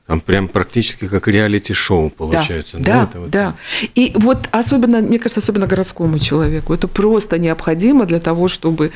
Там 0.07 0.19
прям 0.19 0.49
практически 0.49 1.07
как 1.07 1.27
реалити-шоу 1.27 2.09
получается. 2.09 2.77
Да, 2.77 2.83
да, 2.83 3.03
это 3.03 3.19
вот 3.21 3.29
да. 3.29 3.55
И 3.95 4.11
вот 4.15 4.49
особенно, 4.51 4.99
мне 4.99 5.17
кажется, 5.17 5.39
особенно 5.39 5.65
городскому 5.65 6.19
человеку, 6.19 6.73
это 6.73 6.89
просто 6.89 7.39
необходимо 7.39 8.05
для 8.05 8.19
того, 8.19 8.49
чтобы 8.49 8.91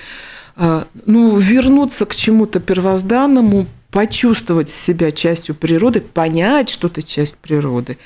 э, 0.57 0.83
ну, 1.05 1.37
вернуться 1.37 2.05
к 2.05 2.13
чему-то 2.13 2.59
первозданному, 2.59 3.67
почувствовать 3.91 4.69
себя 4.69 5.11
частью 5.11 5.55
природы, 5.55 6.01
понять, 6.01 6.69
что 6.69 6.89
ты 6.89 7.01
часть 7.01 7.37
природы, 7.37 7.97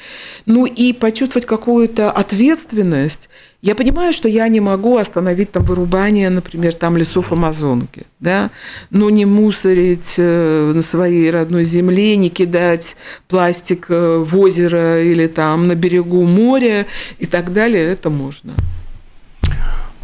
ну 0.45 0.65
и 0.65 0.93
почувствовать 0.93 1.47
какую-то 1.47 2.11
ответственность. 2.11 3.29
Я 3.63 3.75
понимаю, 3.75 4.13
что 4.13 4.27
я 4.27 4.47
не 4.47 4.59
могу 4.59 4.97
остановить 4.97 5.51
там 5.51 5.63
вырубание, 5.65 6.29
например, 6.29 6.73
там 6.73 6.97
лесов 6.97 7.31
Амазонки, 7.31 8.03
да, 8.19 8.49
но 8.89 9.09
не 9.09 9.25
мусорить 9.25 10.13
э, 10.17 10.71
на 10.73 10.81
своей 10.81 11.29
родной 11.29 11.63
земле, 11.65 12.15
не 12.15 12.29
кидать 12.29 12.95
пластик 13.27 13.85
э, 13.89 14.17
в 14.17 14.37
озеро 14.37 15.03
или 15.03 15.27
там 15.27 15.67
на 15.67 15.75
берегу 15.75 16.23
моря 16.23 16.87
и 17.19 17.25
так 17.25 17.53
далее, 17.53 17.83
это 17.85 18.09
можно. 18.09 18.53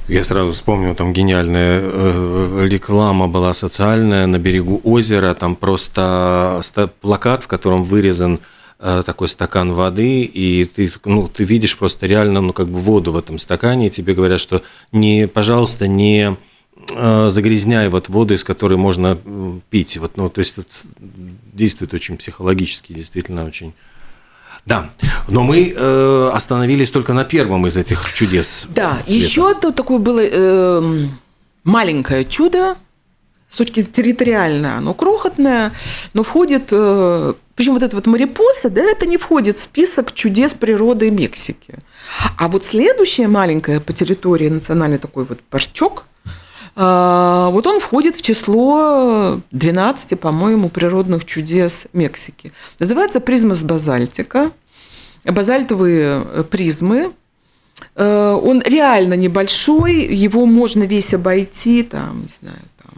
Я 0.07 0.23
сразу 0.23 0.53
вспомнил, 0.53 0.95
там 0.95 1.11
гениальная 1.11 1.81
э, 1.83 2.67
реклама 2.69 3.27
была 3.27 3.53
социальная 3.53 4.25
на 4.25 4.39
берегу 4.39 4.79
озера, 4.85 5.33
там 5.33 5.57
просто 5.57 6.61
плакат, 7.01 7.43
в 7.43 7.47
котором 7.47 7.83
вырезан 7.83 8.39
э, 8.79 9.03
такой 9.05 9.27
стакан 9.27 9.73
воды, 9.73 10.21
и 10.23 10.63
ты, 10.63 10.89
ну, 11.03 11.27
ты 11.27 11.43
видишь 11.43 11.77
просто 11.77 12.05
реально 12.05 12.39
ну, 12.39 12.53
как 12.53 12.69
бы 12.69 12.79
воду 12.79 13.11
в 13.11 13.17
этом 13.17 13.37
стакане, 13.37 13.87
и 13.87 13.89
тебе 13.89 14.13
говорят, 14.13 14.39
что 14.39 14.63
не, 14.93 15.27
пожалуйста, 15.27 15.89
не 15.89 16.37
э, 16.95 17.27
загрязняй 17.29 17.89
вот 17.89 18.07
воду, 18.07 18.33
из 18.33 18.45
которой 18.45 18.77
можно 18.77 19.17
пить. 19.69 19.97
Вот, 19.97 20.15
ну, 20.15 20.29
то 20.29 20.39
есть 20.39 20.55
действует 21.51 21.93
очень 21.93 22.15
психологически, 22.15 22.93
действительно 22.93 23.43
очень 23.43 23.73
да, 24.67 24.89
но 25.29 25.43
мы 25.43 25.73
э, 25.73 26.31
остановились 26.33 26.91
только 26.91 27.13
на 27.13 27.23
первом 27.23 27.65
из 27.67 27.77
этих 27.77 28.13
чудес. 28.13 28.65
Да, 28.67 28.99
света. 29.05 29.11
еще 29.11 29.53
то 29.53 29.71
такое 29.71 29.97
было 29.97 30.19
э, 30.21 31.07
маленькое 31.63 32.25
чудо, 32.25 32.75
с 33.49 33.55
точки 33.55 33.81
территориально 33.81 34.77
оно 34.77 34.93
крохотное, 34.93 35.71
но 36.13 36.23
входит, 36.23 36.67
э, 36.71 37.33
причем 37.55 37.75
вот 37.75 37.83
это 37.83 37.95
вот 37.95 38.07
Марипоса, 38.07 38.69
да, 38.69 38.83
это 38.83 39.05
не 39.05 39.17
входит 39.17 39.55
в 39.55 39.63
список 39.63 40.13
чудес 40.13 40.53
природы 40.53 41.11
Мексики. 41.11 41.75
А 42.37 42.49
вот 42.49 42.65
следующее 42.65 43.29
маленькое 43.29 43.79
по 43.79 43.93
территории 43.93 44.49
национальный 44.49 44.97
такой 44.97 45.23
вот 45.23 45.39
парчок, 45.43 46.03
вот 46.79 47.65
он 47.65 47.79
входит 47.79 48.15
в 48.15 48.21
число 48.21 49.41
12, 49.51 50.19
по-моему, 50.19 50.69
природных 50.69 51.25
чудес 51.25 51.87
Мексики. 51.93 52.51
Называется 52.79 53.19
призма 53.19 53.55
с 53.55 53.63
базальтика 53.63 54.51
базальтовые 55.31 56.23
э, 56.23 56.43
призмы. 56.49 57.13
Э, 57.95 58.39
он 58.41 58.61
реально 58.65 59.15
небольшой, 59.15 60.05
его 60.05 60.45
можно 60.45 60.83
весь 60.83 61.13
обойти, 61.13 61.83
там, 61.83 62.23
не 62.23 62.29
знаю, 62.29 62.59
там, 62.81 62.93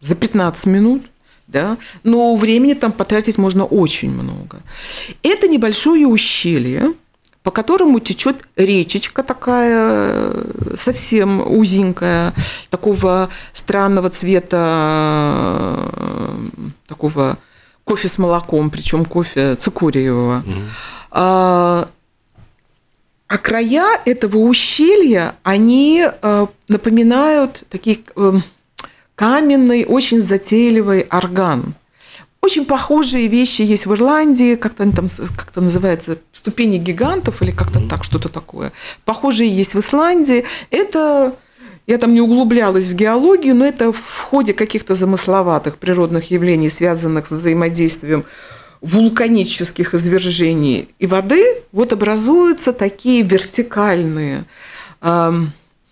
за 0.00 0.14
15 0.14 0.66
минут, 0.66 1.02
да, 1.46 1.78
но 2.02 2.36
времени 2.36 2.74
там 2.74 2.92
потратить 2.92 3.38
можно 3.38 3.64
очень 3.64 4.10
много. 4.10 4.62
Это 5.22 5.48
небольшое 5.48 6.06
ущелье, 6.06 6.92
по 7.48 7.52
которому 7.52 7.98
течет 7.98 8.36
речечка 8.56 9.22
такая, 9.22 10.10
э, 10.10 10.74
совсем 10.76 11.40
узенькая, 11.50 12.34
такого 12.68 13.30
странного 13.54 14.10
цвета, 14.10 15.88
такого 16.86 17.38
кофе 17.84 18.08
с 18.08 18.18
молоком, 18.18 18.68
причем 18.68 19.06
кофе 19.06 19.54
цикориевого. 19.54 20.42
Mm-hmm. 20.46 20.62
А, 21.10 21.88
а 23.28 23.38
края 23.38 23.98
этого 24.04 24.36
ущелья, 24.36 25.34
они 25.42 26.04
э, 26.04 26.46
напоминают 26.68 27.62
такие 27.70 28.00
э, 28.14 28.32
каменный, 29.14 29.86
очень 29.86 30.20
затейливый 30.20 31.06
орган. 31.10 31.74
Очень 32.48 32.64
похожие 32.64 33.26
вещи 33.26 33.60
есть 33.60 33.84
в 33.84 33.92
Ирландии, 33.92 34.54
как-то 34.54 34.82
они 34.84 34.92
там 34.92 35.08
как-то 35.36 35.60
называется 35.60 36.16
ступени 36.32 36.78
гигантов 36.78 37.42
или 37.42 37.50
как-то 37.50 37.78
так, 37.86 38.04
что-то 38.04 38.30
такое. 38.30 38.72
Похожие 39.04 39.54
есть 39.54 39.74
в 39.74 39.80
Исландии. 39.80 40.46
Это 40.70 41.34
я 41.86 41.98
там 41.98 42.14
не 42.14 42.22
углублялась 42.22 42.86
в 42.86 42.94
геологию, 42.94 43.54
но 43.54 43.66
это 43.66 43.92
в 43.92 44.20
ходе 44.30 44.54
каких-то 44.54 44.94
замысловатых 44.94 45.76
природных 45.76 46.30
явлений, 46.30 46.70
связанных 46.70 47.26
с 47.26 47.32
взаимодействием 47.32 48.24
вулканических 48.80 49.92
извержений 49.92 50.88
и 50.98 51.06
воды 51.06 51.44
вот 51.70 51.92
образуются 51.92 52.72
такие 52.72 53.24
вертикальные, 53.24 54.46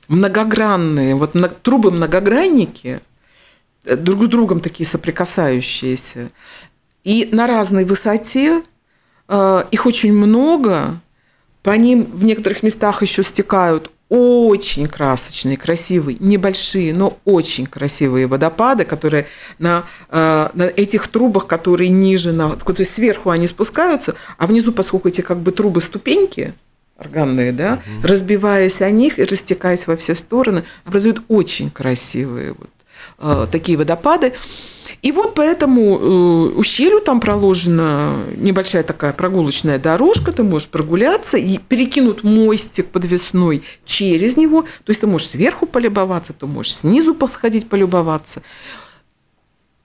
многогранные, 0.08 1.16
вот 1.16 1.34
трубы 1.62 1.90
многогранники, 1.90 2.88
э, 2.96 3.15
друг 3.86 4.24
с 4.24 4.28
другом 4.28 4.60
такие 4.60 4.88
соприкасающиеся. 4.88 6.30
И 7.04 7.28
на 7.32 7.46
разной 7.46 7.84
высоте 7.84 8.62
э, 9.28 9.64
их 9.70 9.86
очень 9.86 10.12
много, 10.12 11.00
по 11.62 11.70
ним 11.76 12.04
в 12.12 12.24
некоторых 12.24 12.62
местах 12.62 13.02
еще 13.02 13.22
стекают 13.22 13.90
очень 14.08 14.86
красочные, 14.86 15.56
красивые, 15.56 16.16
небольшие, 16.20 16.94
но 16.94 17.18
очень 17.24 17.66
красивые 17.66 18.28
водопады, 18.28 18.84
которые 18.84 19.26
на, 19.58 19.84
э, 20.10 20.48
на 20.54 20.62
этих 20.62 21.08
трубах, 21.08 21.46
которые 21.46 21.88
ниже, 21.90 22.32
на, 22.32 22.54
то 22.54 22.74
есть 22.78 22.94
сверху 22.94 23.30
они 23.30 23.48
спускаются, 23.48 24.14
а 24.38 24.46
внизу, 24.46 24.72
поскольку 24.72 25.08
эти 25.08 25.22
как 25.22 25.38
бы 25.38 25.50
трубы 25.50 25.80
ступеньки, 25.80 26.54
органные, 26.98 27.52
да, 27.52 27.74
угу. 27.74 28.06
разбиваясь 28.06 28.80
о 28.80 28.90
них 28.90 29.18
и 29.18 29.24
растекаясь 29.24 29.86
во 29.86 29.96
все 29.96 30.14
стороны, 30.14 30.64
образуют 30.84 31.22
очень 31.28 31.70
красивые 31.70 32.52
вот, 32.52 32.70
э, 33.18 33.46
такие 33.50 33.78
водопады. 33.78 34.34
И 35.02 35.12
вот 35.12 35.34
по 35.34 35.40
этому 35.40 35.98
э, 35.98 36.58
ущелью 36.58 37.00
там 37.00 37.20
проложена 37.20 38.14
небольшая 38.36 38.82
такая 38.82 39.12
прогулочная 39.12 39.78
дорожка, 39.78 40.32
ты 40.32 40.42
можешь 40.42 40.68
прогуляться, 40.68 41.36
и 41.36 41.58
перекинут 41.58 42.24
мостик 42.24 42.86
подвесной 42.86 43.62
через 43.84 44.36
него, 44.36 44.62
то 44.62 44.90
есть 44.90 45.00
ты 45.00 45.06
можешь 45.06 45.28
сверху 45.28 45.66
полюбоваться, 45.66 46.32
ты 46.32 46.46
можешь 46.46 46.76
снизу 46.76 47.14
посходить 47.14 47.68
полюбоваться. 47.68 48.42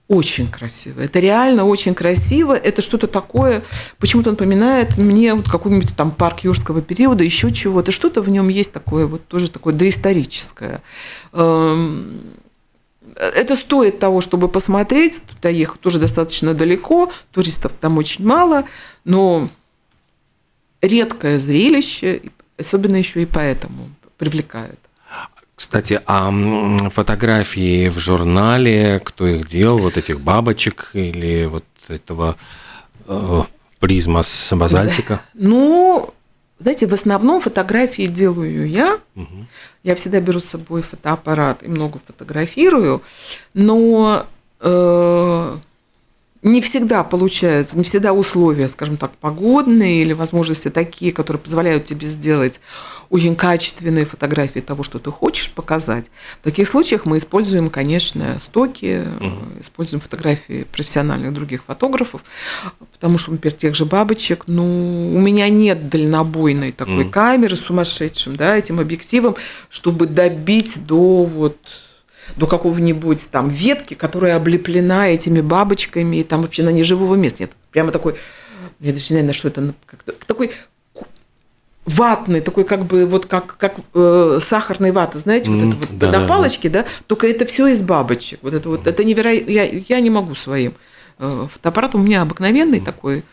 Очень 0.08 0.50
красиво. 0.50 1.00
Это 1.00 1.20
реально 1.20 1.64
очень 1.64 1.94
красиво. 1.94 2.52
Это 2.54 2.82
что-то 2.82 3.06
такое, 3.06 3.62
почему-то 3.98 4.30
напоминает 4.30 4.98
мне 4.98 5.32
вот 5.32 5.48
какой-нибудь 5.48 5.96
там 5.96 6.10
парк 6.10 6.40
юрского 6.40 6.82
периода, 6.82 7.24
еще 7.24 7.50
чего-то. 7.50 7.92
Что-то 7.92 8.20
в 8.20 8.28
нем 8.28 8.48
есть 8.48 8.72
такое, 8.72 9.06
вот 9.06 9.26
тоже 9.26 9.50
такое 9.50 9.72
доисторическое. 9.72 10.82
Эм, 11.32 12.12
это 13.22 13.56
стоит 13.56 13.98
того, 13.98 14.20
чтобы 14.20 14.48
посмотреть. 14.48 15.22
Туда 15.22 15.48
ехать 15.48 15.80
тоже 15.80 15.98
достаточно 15.98 16.54
далеко, 16.54 17.10
туристов 17.30 17.72
там 17.80 17.98
очень 17.98 18.26
мало, 18.26 18.64
но 19.04 19.48
редкое 20.80 21.38
зрелище, 21.38 22.22
особенно 22.58 22.96
еще 22.96 23.22
и 23.22 23.26
поэтому 23.26 23.90
привлекает. 24.18 24.78
Кстати, 25.54 26.00
а 26.06 26.32
фотографии 26.90 27.88
в 27.88 27.98
журнале, 27.98 29.00
кто 29.04 29.28
их 29.28 29.48
делал, 29.48 29.78
вот 29.78 29.96
этих 29.96 30.20
бабочек 30.20 30.90
или 30.92 31.44
вот 31.44 31.64
этого 31.88 32.36
э, 33.06 33.42
призма 33.78 34.22
с 34.22 34.56
базальтика? 34.56 35.22
Ну, 35.34 36.12
знаете, 36.62 36.86
в 36.86 36.94
основном 36.94 37.40
фотографии 37.40 38.06
делаю 38.06 38.68
я. 38.68 38.98
Угу. 39.16 39.46
Я 39.82 39.94
всегда 39.96 40.20
беру 40.20 40.38
с 40.38 40.44
собой 40.44 40.82
фотоаппарат 40.82 41.62
и 41.62 41.68
много 41.68 41.98
фотографирую, 42.06 43.02
но 43.52 44.26
э, 44.60 45.56
не 46.42 46.60
всегда 46.60 47.04
получается, 47.04 47.76
не 47.76 47.84
всегда 47.84 48.12
условия, 48.12 48.68
скажем 48.68 48.96
так, 48.96 49.12
погодные 49.12 50.02
или 50.02 50.12
возможности 50.12 50.70
такие, 50.70 51.12
которые 51.12 51.40
позволяют 51.40 51.84
тебе 51.84 52.08
сделать 52.08 52.60
очень 53.10 53.36
качественные 53.36 54.06
фотографии 54.06 54.58
того, 54.58 54.82
что 54.82 54.98
ты 54.98 55.10
хочешь 55.12 55.50
показать. 55.50 56.06
В 56.40 56.44
таких 56.44 56.68
случаях 56.68 57.04
мы 57.04 57.18
используем, 57.18 57.70
конечно, 57.70 58.40
стоки, 58.40 59.02
угу. 59.20 59.60
используем 59.60 60.00
фотографии 60.00 60.64
профессиональных 60.64 61.32
других 61.32 61.62
фотографов, 61.62 62.24
потому 62.92 63.18
что, 63.18 63.30
например, 63.30 63.56
тех 63.56 63.76
же 63.76 63.84
бабочек, 63.84 64.44
ну, 64.48 65.14
у 65.14 65.20
меня 65.20 65.48
нет 65.48 65.88
дальнобойной 65.88 66.72
такой 66.72 67.04
угу. 67.04 67.10
камеры 67.10 67.54
сумасшедшим, 67.54 68.34
да, 68.34 68.56
этим 68.56 68.80
объективом, 68.80 69.36
чтобы 69.68 70.06
добить 70.06 70.86
до 70.86 71.22
вот 71.24 71.91
до 72.36 72.46
какого-нибудь 72.46 73.28
там 73.30 73.48
ветки, 73.48 73.94
которая 73.94 74.36
облеплена 74.36 75.08
этими 75.08 75.40
бабочками, 75.40 76.16
и 76.16 76.24
там 76.24 76.42
вообще 76.42 76.62
на 76.62 76.70
ней 76.70 76.84
живого 76.84 77.14
места 77.14 77.42
нет. 77.42 77.52
Прямо 77.70 77.92
такой, 77.92 78.14
я 78.80 78.92
даже 78.92 79.04
не 79.04 79.08
знаю, 79.08 79.26
на 79.26 79.32
что 79.32 79.48
это, 79.48 79.74
такой 80.26 80.52
ватный, 81.84 82.40
такой 82.40 82.64
как 82.64 82.84
бы 82.84 83.06
вот 83.06 83.26
как, 83.26 83.56
как 83.56 83.74
э, 83.94 84.40
сахарной 84.46 84.92
ваты, 84.92 85.18
знаете, 85.18 85.50
mm, 85.50 85.54
вот 85.54 85.68
это 85.68 85.76
вот 85.76 85.98
да, 85.98 86.06
на 86.06 86.20
да, 86.20 86.26
палочке, 86.26 86.68
да. 86.68 86.82
да, 86.82 86.88
только 87.06 87.26
это 87.26 87.44
все 87.44 87.66
из 87.68 87.82
бабочек. 87.82 88.38
Вот 88.42 88.54
это 88.54 88.68
вот, 88.68 88.86
это 88.86 89.02
невероятно, 89.02 89.50
я, 89.50 89.64
я 89.64 90.00
не 90.00 90.10
могу 90.10 90.34
своим. 90.34 90.74
Э, 91.18 91.46
фотоаппарат 91.50 91.94
у 91.94 91.98
меня 91.98 92.22
обыкновенный 92.22 92.78
mm. 92.78 92.84
такой, 92.84 93.24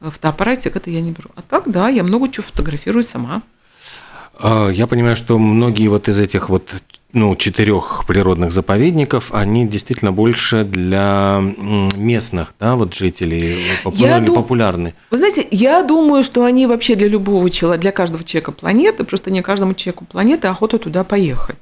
фотоаппаратик, 0.00 0.76
это 0.76 0.90
я 0.90 1.00
не 1.00 1.10
беру. 1.10 1.30
А 1.34 1.42
так, 1.42 1.70
да, 1.70 1.88
я 1.88 2.04
много 2.04 2.28
чего 2.28 2.44
фотографирую 2.44 3.02
сама. 3.02 3.42
А, 4.38 4.68
я 4.68 4.86
понимаю, 4.86 5.16
что 5.16 5.38
многие 5.38 5.88
вот 5.88 6.08
из 6.08 6.18
этих 6.18 6.48
вот 6.48 6.74
ну, 7.12 7.34
четырех 7.34 8.04
природных 8.06 8.52
заповедников, 8.52 9.32
они 9.32 9.66
действительно 9.66 10.12
больше 10.12 10.64
для 10.64 11.40
местных, 11.96 12.52
да, 12.60 12.76
вот 12.76 12.94
жителей, 12.94 13.56
я 13.94 14.20
дум... 14.20 14.36
популярны. 14.36 14.92
Вы 15.10 15.16
знаете, 15.16 15.46
я 15.50 15.82
думаю, 15.82 16.24
что 16.24 16.44
они 16.44 16.66
вообще 16.66 16.94
для 16.94 17.08
любого 17.08 17.48
человека, 17.48 17.80
для 17.80 17.92
каждого 17.92 18.22
человека 18.22 18.52
планеты, 18.52 19.04
просто 19.04 19.30
не 19.30 19.40
каждому 19.40 19.72
человеку 19.74 20.04
планеты 20.04 20.48
охота 20.48 20.78
туда 20.78 21.04
поехать. 21.04 21.56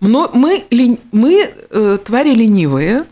Но 0.00 0.30
мы, 0.32 0.62
мы 1.10 1.50
э, 1.70 1.98
твари 2.04 2.34
ленивые, 2.34 3.04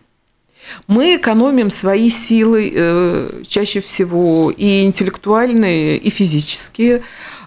мы 0.87 1.17
экономим 1.17 1.71
свои 1.71 2.09
силы 2.09 2.73
э, 2.75 3.43
чаще 3.47 3.81
всего 3.81 4.51
и 4.51 4.85
интеллектуальные, 4.85 5.97
и 5.97 6.11
физические. 6.11 7.03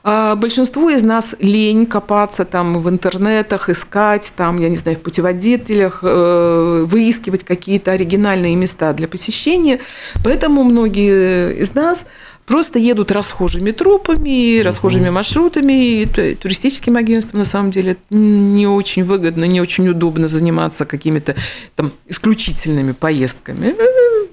А 0.10 0.38
большинству 0.38 0.88
из 0.88 1.04
нас 1.04 1.36
лень 1.40 1.86
копаться 1.86 2.46
там 2.46 2.82
в 2.82 2.90
интернетах, 2.90 3.68
искать 3.68 4.32
там, 4.38 4.58
я 4.58 4.70
не 4.70 4.78
знаю, 4.78 4.96
в 4.96 5.02
путеводителях, 5.02 6.00
э, 6.02 6.86
выискивать 6.88 7.44
какие-то 7.44 7.92
оригинальные 7.92 8.56
места 8.56 8.94
для 8.94 9.10
посещения. 9.10 9.82
Поэтому 10.24 10.64
многие 10.64 11.54
из 11.62 11.74
нас 11.74 12.06
просто 12.48 12.80
едут 12.80 13.12
расхожими 13.12 13.72
трупами, 13.72 14.62
расхожими 14.62 15.10
маршрутами, 15.10 16.02
и 16.02 16.06
туристическим 16.06 16.96
агентством 16.96 17.40
на 17.40 17.46
самом 17.46 17.72
деле 17.72 17.98
не 18.10 18.66
очень 18.66 19.04
выгодно, 19.04 19.44
не 19.44 19.62
очень 19.62 19.88
удобно 19.90 20.28
заниматься 20.30 20.86
какими-то 20.86 21.36
там 21.76 21.92
исключительными 22.08 22.94
поездками. 22.94 23.76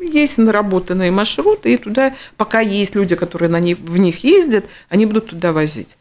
Есть 0.00 0.38
наработанные 0.38 1.10
маршруты, 1.10 1.74
и 1.74 1.76
туда, 1.76 2.14
пока 2.36 2.60
есть 2.60 2.94
люди, 2.94 3.16
которые 3.16 3.48
на 3.48 3.58
них, 3.58 3.78
в 3.80 3.98
них 3.98 4.22
ездят, 4.22 4.64
они 4.88 5.06
будут 5.06 5.26
туда 5.26 5.52
возить. 5.52 5.96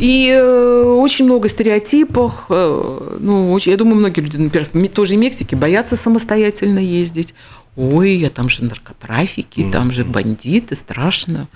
И 0.00 0.30
э, 0.34 0.82
очень 0.82 1.26
много 1.26 1.48
стереотипов. 1.48 2.46
Э, 2.48 3.16
ну, 3.20 3.52
очень, 3.52 3.72
я 3.72 3.76
думаю, 3.76 3.96
многие 3.96 4.20
люди, 4.20 4.36
например, 4.38 4.68
в 4.72 4.88
той 4.88 5.06
же 5.06 5.16
Мексике 5.16 5.56
боятся 5.56 5.94
самостоятельно 5.94 6.78
ездить 6.78 7.34
ой, 7.76 8.24
а 8.26 8.30
там 8.30 8.48
же 8.48 8.64
наркотрафики, 8.64 9.60
mm-hmm. 9.60 9.72
там 9.72 9.92
же 9.92 10.04
бандиты, 10.04 10.74
страшно. 10.74 11.48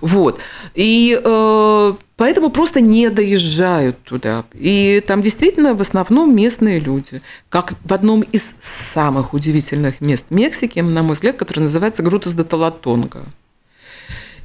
Вот. 0.00 0.38
И 0.74 1.20
э, 1.22 1.94
поэтому 2.16 2.50
просто 2.50 2.80
не 2.80 3.10
доезжают 3.10 4.02
туда. 4.02 4.44
И 4.54 5.02
там 5.06 5.22
действительно 5.22 5.74
в 5.74 5.80
основном 5.80 6.34
местные 6.34 6.78
люди. 6.78 7.22
Как 7.48 7.74
в 7.84 7.92
одном 7.92 8.22
из 8.22 8.42
самых 8.60 9.34
удивительных 9.34 10.00
мест 10.00 10.26
Мексики, 10.30 10.80
на 10.80 11.02
мой 11.02 11.14
взгляд, 11.14 11.36
который 11.36 11.60
называется 11.60 12.02
Грутас 12.02 12.32
де 12.32 12.44
Талатонга. 12.44 13.24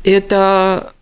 Это 0.03 0.93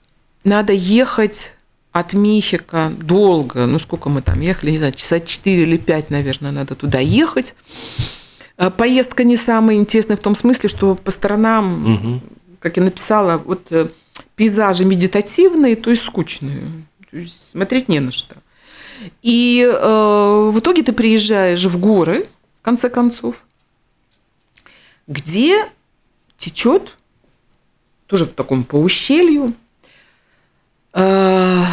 надо 0.43 0.73
ехать 0.73 1.53
от 1.91 2.13
Мехико 2.13 2.91
долго, 3.01 3.65
ну 3.65 3.79
сколько 3.79 4.09
мы 4.09 4.21
там 4.21 4.39
ехали, 4.41 4.71
не 4.71 4.77
знаю, 4.77 4.93
часа 4.93 5.19
4 5.19 5.63
или 5.63 5.77
5, 5.77 6.11
наверное, 6.11 6.51
надо 6.51 6.75
туда 6.75 6.99
ехать. 6.99 7.55
Э, 8.59 8.69
поездка 8.69 9.23
не 9.23 9.37
самая 9.37 9.77
интересная 9.77 10.17
в 10.17 10.21
том 10.21 10.35
смысле, 10.35 10.69
что 10.69 10.93
по 10.95 11.11
сторонам, 11.11 11.93
угу. 11.93 12.21
как 12.59 12.77
я 12.77 12.83
написала, 12.83 13.37
вот 13.37 13.71
э, 13.71 13.87
пейзажи 14.35 14.83
медитативные, 14.85 15.77
то 15.77 15.89
есть 15.89 16.03
скучные. 16.03 16.85
То 17.09 17.17
есть 17.17 17.51
смотреть 17.51 17.87
не 17.87 18.01
на 18.01 18.11
что. 18.11 18.35
И 19.21 19.65
э, 19.65 20.51
в 20.53 20.59
итоге 20.59 20.83
ты 20.83 20.91
приезжаешь 20.91 21.63
в 21.63 21.79
горы, 21.79 22.27
в 22.59 22.65
конце 22.65 22.89
концов, 22.89 23.45
где 25.07 25.65
течет 26.37 26.97
тоже 28.07 28.25
в 28.25 28.33
таком 28.33 28.65
по 28.65 28.75
ущелью, 28.75 29.53
э, 30.93 31.63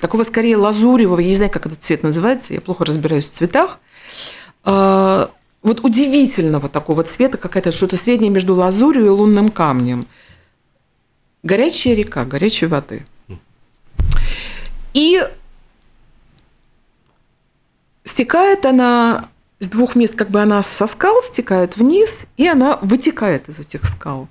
такого 0.00 0.22
скорее 0.22 0.56
лазуревого, 0.56 1.18
я 1.18 1.28
не 1.28 1.34
знаю, 1.34 1.50
как 1.50 1.66
этот 1.66 1.82
цвет 1.82 2.04
называется, 2.04 2.54
я 2.54 2.60
плохо 2.60 2.84
разбираюсь 2.84 3.26
в 3.26 3.32
цветах, 3.32 3.80
э, 4.64 5.26
вот 5.62 5.84
удивительного 5.84 6.68
такого 6.68 7.02
цвета, 7.02 7.38
какая-то 7.38 7.72
что-то 7.72 7.96
среднее 7.96 8.30
между 8.30 8.54
лазурью 8.54 9.06
и 9.06 9.08
лунным 9.08 9.48
камнем. 9.48 10.06
Горячая 11.42 11.94
река, 11.94 12.24
горячей 12.24 12.66
воды. 12.66 13.06
И 14.94 15.20
стекает 18.04 18.64
она 18.66 19.28
с 19.60 19.68
двух 19.68 19.94
мест, 19.94 20.14
как 20.14 20.30
бы 20.30 20.40
она 20.40 20.62
со 20.62 20.86
скал 20.86 21.20
стекает 21.22 21.76
вниз, 21.76 22.26
и 22.36 22.46
она 22.46 22.78
вытекает 22.82 23.48
из 23.48 23.58
этих 23.58 23.84
скал. 23.84 24.28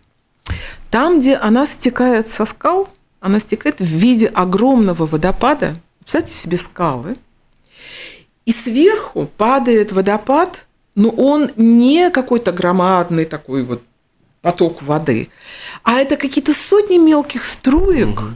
Там, 0.90 1.20
где 1.20 1.36
она 1.36 1.66
стекает 1.66 2.28
со 2.28 2.46
скал, 2.46 2.90
она 3.20 3.40
стекает 3.40 3.80
в 3.80 3.86
виде 3.86 4.28
огромного 4.28 5.06
водопада. 5.06 5.76
Представьте 6.00 6.34
себе 6.34 6.58
скалы. 6.58 7.18
И 8.46 8.54
сверху 8.54 9.30
падает 9.38 9.92
водопад 9.92 10.67
но 10.98 11.10
он 11.12 11.52
не 11.56 12.10
какой-то 12.10 12.52
громадный 12.52 13.26
такой 13.26 13.64
вот 13.64 13.84
поток 14.42 14.82
воды, 14.82 15.30
а 15.84 16.00
это 16.00 16.18
какие-то 16.18 16.54
сотни 16.54 16.98
мелких 16.98 17.44
струек, 17.44 18.20
угу. 18.20 18.30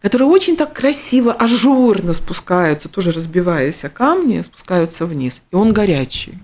которые 0.00 0.28
очень 0.28 0.56
так 0.56 0.72
красиво, 0.72 1.30
ажурно 1.34 2.14
спускаются, 2.14 2.88
тоже 2.88 3.12
разбиваясь 3.12 3.84
о 3.84 3.90
камни, 3.90 4.40
спускаются 4.40 5.04
вниз. 5.04 5.42
И 5.50 5.56
он 5.56 5.74
горячий. 5.74 6.38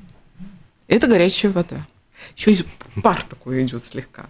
Это 0.88 1.06
горячая 1.06 1.50
вода. 1.50 1.86
Еще 2.36 2.52
и 2.52 2.64
пар 3.02 3.24
такой 3.24 3.62
идет 3.62 3.82
слегка. 3.82 4.26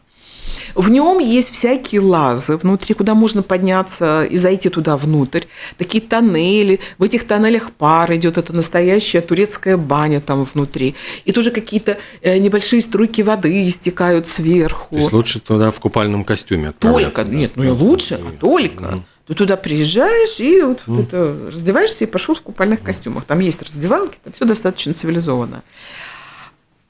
В 0.75 0.89
нем 0.89 1.19
есть 1.19 1.51
всякие 1.53 2.01
лазы 2.01 2.57
внутри, 2.57 2.95
куда 2.95 3.15
можно 3.15 3.43
подняться 3.43 4.25
и 4.25 4.37
зайти 4.37 4.69
туда 4.69 4.97
внутрь. 4.97 5.45
Такие 5.79 6.03
тоннели. 6.03 6.81
В 6.99 7.03
этих 7.03 7.27
тоннелях 7.27 7.73
пар 7.73 8.13
идет. 8.15 8.39
Это 8.39 8.53
настоящая 8.53 9.21
турецкая 9.21 9.77
баня 9.77 10.21
там 10.21 10.45
внутри. 10.45 10.95
И 11.25 11.33
тоже 11.33 11.51
какие-то 11.51 11.99
э, 12.23 12.39
небольшие 12.39 12.83
струйки 12.83 13.23
воды 13.23 13.69
истекают 13.69 14.27
сверху. 14.27 14.89
То 14.91 14.97
есть 14.97 15.13
лучше 15.13 15.41
туда 15.41 15.71
в 15.71 15.81
купальном 15.81 16.25
костюме 16.25 16.73
Только, 16.73 17.25
да? 17.25 17.33
нет, 17.33 17.53
ну 17.57 17.65
и 17.65 17.69
лучше, 17.69 18.15
а 18.15 18.31
только. 18.31 19.05
Ты 19.27 19.35
туда 19.35 19.57
приезжаешь 19.57 20.39
и 20.39 20.63
вот, 20.63 20.79
mm. 20.79 20.83
вот 20.87 21.07
это, 21.09 21.37
раздеваешься 21.49 22.05
и 22.05 22.07
пошел 22.07 22.37
в 22.37 22.43
купальных 22.43 22.83
костюмах. 22.83 23.25
Там 23.25 23.41
есть 23.41 23.61
раздевалки, 23.61 24.19
там 24.23 24.33
все 24.33 24.45
достаточно 24.45 24.95
цивилизованно. 24.95 25.65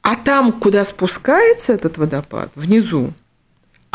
А 0.03 0.15
там, 0.17 0.53
куда 0.53 0.85
спускается 0.85 1.73
этот 1.73 1.97
водопад, 1.97 2.51
внизу, 2.55 3.13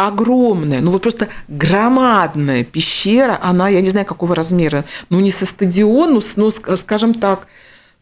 огромная, 0.08 0.82
ну 0.82 0.92
вот 0.92 1.02
просто 1.02 1.30
громадная 1.48 2.64
пещера, 2.64 3.40
она, 3.42 3.70
я 3.70 3.82
не 3.82 3.90
знаю, 3.90 4.06
какого 4.06 4.36
размера, 4.36 4.86
ну 5.10 5.20
не 5.20 5.32
со 5.32 5.46
стадиона, 5.46 6.20
ну, 6.36 6.52
ну 6.66 6.78
скажем 6.78 7.14
так, 7.14 7.48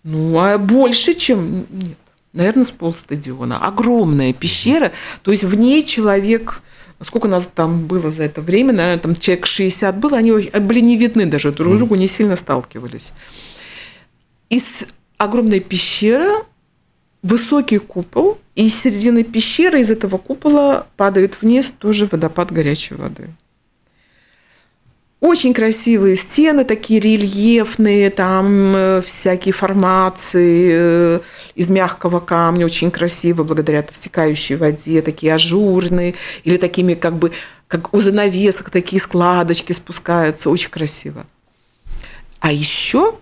ну 0.03 0.39
а 0.39 0.57
больше, 0.57 1.13
чем, 1.13 1.65
нет, 1.71 1.97
наверное, 2.33 2.63
с 2.63 2.71
полстадиона. 2.71 3.57
Огромная 3.57 4.33
пещера, 4.33 4.91
то 5.23 5.31
есть 5.31 5.43
в 5.43 5.55
ней 5.55 5.83
человек, 5.83 6.61
сколько 7.01 7.27
нас 7.27 7.49
там 7.53 7.85
было 7.85 8.11
за 8.11 8.23
это 8.23 8.41
время, 8.41 8.73
наверное, 8.73 8.99
там 8.99 9.15
человек 9.15 9.45
60 9.45 9.97
было, 9.97 10.17
они 10.17 10.31
были 10.31 10.79
не 10.79 10.97
видны 10.97 11.25
даже 11.25 11.51
друг 11.51 11.77
другу, 11.77 11.95
не 11.95 12.07
сильно 12.07 12.35
сталкивались. 12.35 13.11
Из 14.49 14.63
огромной 15.17 15.59
пещеры 15.59 16.29
высокий 17.21 17.79
купол, 17.79 18.37
и 18.55 18.67
из 18.67 18.75
середины 18.81 19.23
пещеры, 19.23 19.81
из 19.81 19.91
этого 19.91 20.17
купола 20.17 20.87
падает 20.97 21.41
вниз 21.41 21.73
тоже 21.77 22.05
водопад 22.05 22.51
горячей 22.51 22.95
воды. 22.95 23.29
Очень 25.19 25.53
красивые 25.53 26.15
стены, 26.15 26.63
такие 26.63 27.01
рельефные, 27.01 28.09
там 28.09 28.73
э, 28.73 29.01
всякие 29.01 29.51
формации 29.51 30.69
э, 30.71 31.19
из 31.55 31.67
мягкого 31.67 32.21
камня, 32.21 32.65
очень 32.65 32.89
красиво, 32.89 33.43
благодаря 33.43 33.85
стекающей 33.91 34.55
воде, 34.55 35.01
такие 35.01 35.33
ажурные, 35.33 36.15
или 36.45 36.55
такими 36.55 36.93
как 36.93 37.17
бы, 37.17 37.33
как 37.67 37.93
у 37.93 37.99
занавесок, 37.99 38.69
такие 38.69 39.01
складочки 39.01 39.73
спускаются, 39.73 40.49
очень 40.49 40.69
красиво. 40.69 41.25
А 42.39 42.53
еще 42.53 43.15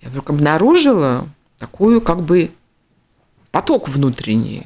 я 0.00 0.08
вдруг 0.08 0.30
обнаружила 0.30 1.28
такую 1.58 2.00
как 2.00 2.22
бы 2.22 2.50
поток 3.54 3.88
внутренний 3.88 4.64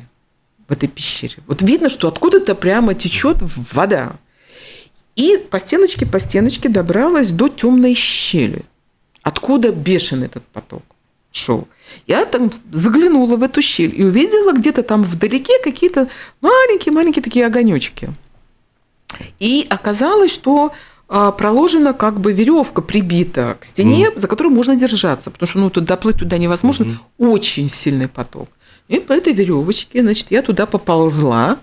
в 0.66 0.72
этой 0.72 0.88
пещере. 0.88 1.42
Вот 1.46 1.60
видно, 1.60 1.90
что 1.90 2.08
откуда-то 2.08 2.54
прямо 2.54 2.94
течет 2.94 3.36
вода. 3.74 4.12
И 5.14 5.36
по 5.36 5.58
стеночке, 5.60 6.06
по 6.06 6.18
стеночке 6.18 6.70
добралась 6.70 7.28
до 7.30 7.48
темной 7.48 7.92
щели. 7.92 8.62
Откуда 9.22 9.72
бешеный 9.72 10.26
этот 10.26 10.42
поток 10.54 10.82
шел. 11.32 11.68
Я 12.06 12.24
там 12.24 12.50
заглянула 12.72 13.36
в 13.36 13.42
эту 13.42 13.60
щель 13.60 13.92
и 13.94 14.02
увидела 14.02 14.52
где-то 14.52 14.82
там 14.82 15.04
вдалеке 15.04 15.62
какие-то 15.62 16.08
маленькие-маленькие 16.40 17.22
такие 17.22 17.44
огонечки. 17.44 18.08
И 19.38 19.66
оказалось, 19.68 20.32
что 20.32 20.72
а, 21.08 21.32
проложена 21.32 21.92
как 21.92 22.20
бы 22.20 22.32
веревка 22.32 22.80
прибита 22.80 23.58
к 23.60 23.66
стене, 23.66 24.06
mm. 24.08 24.18
за 24.18 24.28
которую 24.28 24.54
можно 24.54 24.76
держаться, 24.76 25.30
потому 25.30 25.46
что 25.46 25.58
ну, 25.58 25.68
тут 25.68 25.84
доплыть 25.84 26.16
туда 26.16 26.38
невозможно, 26.38 26.84
mm-hmm. 26.84 26.98
очень 27.18 27.68
сильный 27.68 28.08
поток. 28.08 28.48
И 28.88 28.98
по 29.00 29.12
этой 29.12 29.32
веревочке, 29.32 30.02
значит, 30.02 30.28
я 30.30 30.42
туда 30.42 30.66
поползла. 30.66 31.58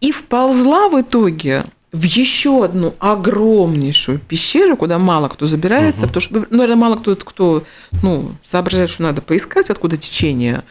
И 0.00 0.12
вползла 0.12 0.88
в 0.88 1.00
итоге 1.00 1.64
в 1.92 2.04
еще 2.04 2.64
одну 2.64 2.94
огромнейшую 3.00 4.20
пещеру, 4.20 4.76
куда 4.76 4.98
мало 4.98 5.28
кто 5.28 5.46
забирается, 5.46 6.02
угу. 6.02 6.08
потому 6.08 6.20
что, 6.20 6.34
ну, 6.34 6.46
наверное, 6.50 6.76
мало 6.76 6.96
кто, 6.96 7.16
кто 7.16 7.64
ну, 8.02 8.32
соображает, 8.44 8.90
что 8.90 9.02
надо 9.02 9.22
поискать, 9.22 9.70
откуда 9.70 9.96
течение 9.96 10.62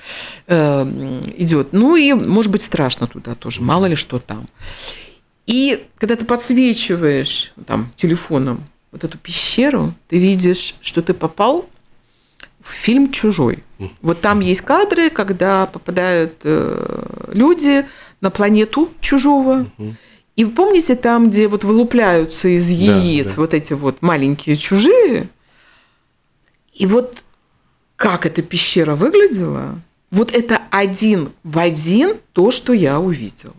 э, 0.47 1.21
идет. 1.37 1.73
Ну 1.73 1.97
и, 1.97 2.13
может 2.13 2.51
быть, 2.51 2.61
страшно 2.61 3.07
туда 3.07 3.35
тоже, 3.35 3.61
мало 3.61 3.85
ли 3.85 3.95
что 3.95 4.19
там. 4.19 4.47
И 5.45 5.85
когда 5.97 6.15
ты 6.15 6.25
подсвечиваешь 6.25 7.53
там, 7.65 7.91
телефоном 7.95 8.63
вот 8.91 9.03
эту 9.03 9.17
пещеру, 9.17 9.93
ты 10.07 10.19
видишь, 10.19 10.75
что 10.79 11.01
ты 11.01 11.13
попал 11.13 11.65
фильм 12.63 13.11
«Чужой». 13.11 13.63
Вот 14.01 14.21
там 14.21 14.41
есть 14.41 14.61
кадры, 14.61 15.09
когда 15.09 15.65
попадают 15.65 16.33
э, 16.43 17.29
люди 17.33 17.85
на 18.21 18.29
планету 18.29 18.89
чужого, 18.99 19.65
и 20.35 20.45
вы 20.45 20.51
помните 20.51 20.95
там, 20.95 21.29
где 21.29 21.49
вот 21.49 21.65
вылупляются 21.65 22.47
из 22.47 22.69
яиц 22.69 23.25
да, 23.25 23.33
да. 23.35 23.41
вот 23.41 23.53
эти 23.53 23.73
вот 23.73 24.01
маленькие 24.01 24.55
чужие? 24.55 25.27
И 26.73 26.85
вот 26.85 27.23
как 27.97 28.25
эта 28.25 28.41
пещера 28.41 28.95
выглядела, 28.95 29.81
вот 30.11 30.33
это 30.33 30.61
один 30.71 31.33
в 31.43 31.59
один 31.59 32.15
то, 32.31 32.51
что 32.51 32.71
я 32.71 33.01
увидела. 33.01 33.53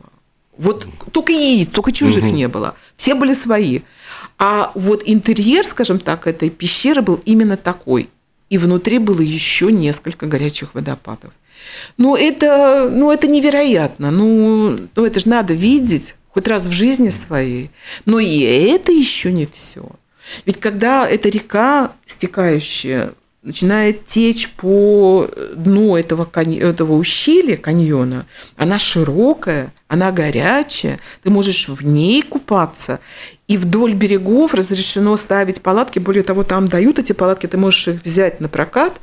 Вот 0.56 0.86
только 1.12 1.32
яиц, 1.32 1.68
только 1.68 1.92
чужих 1.92 2.24
угу. 2.24 2.34
не 2.34 2.48
было. 2.48 2.74
Все 2.96 3.14
были 3.14 3.34
свои. 3.34 3.80
А 4.38 4.72
вот 4.74 5.02
интерьер, 5.04 5.64
скажем 5.64 5.98
так, 5.98 6.26
этой 6.26 6.48
пещеры 6.48 7.02
был 7.02 7.20
именно 7.26 7.58
такой. 7.58 8.08
И 8.50 8.58
внутри 8.58 8.98
было 8.98 9.20
еще 9.20 9.72
несколько 9.72 10.26
горячих 10.26 10.74
водопадов. 10.74 11.32
Ну, 11.96 12.16
это, 12.16 12.90
ну, 12.90 13.10
это 13.10 13.26
невероятно. 13.28 14.10
Ну, 14.10 14.76
ну, 14.94 15.04
это 15.04 15.20
же 15.20 15.28
надо 15.28 15.54
видеть 15.54 16.14
хоть 16.28 16.48
раз 16.48 16.66
в 16.66 16.72
жизни 16.72 17.08
своей. 17.10 17.70
Но 18.06 18.18
и 18.18 18.40
это 18.40 18.92
еще 18.92 19.32
не 19.32 19.46
все. 19.46 19.88
Ведь 20.46 20.58
когда 20.60 21.08
эта 21.08 21.28
река, 21.28 21.92
стекающая, 22.06 23.12
начинает 23.42 24.04
течь 24.04 24.50
по 24.50 25.28
дну 25.54 25.96
этого, 25.96 26.28
этого 26.34 26.92
ущелья, 26.94 27.56
каньона, 27.56 28.26
она 28.56 28.78
широкая, 28.78 29.72
она 29.88 30.12
горячая, 30.12 31.00
ты 31.22 31.30
можешь 31.30 31.68
в 31.68 31.84
ней 31.84 32.22
купаться. 32.22 33.00
И 33.48 33.56
вдоль 33.56 33.94
берегов 33.94 34.54
разрешено 34.54 35.16
ставить 35.16 35.60
палатки. 35.60 35.98
Более 35.98 36.22
того, 36.22 36.44
там 36.44 36.68
дают 36.68 36.98
эти 36.98 37.12
палатки, 37.12 37.46
ты 37.46 37.56
можешь 37.56 37.88
их 37.88 38.04
взять 38.04 38.40
на 38.40 38.48
прокат 38.48 39.00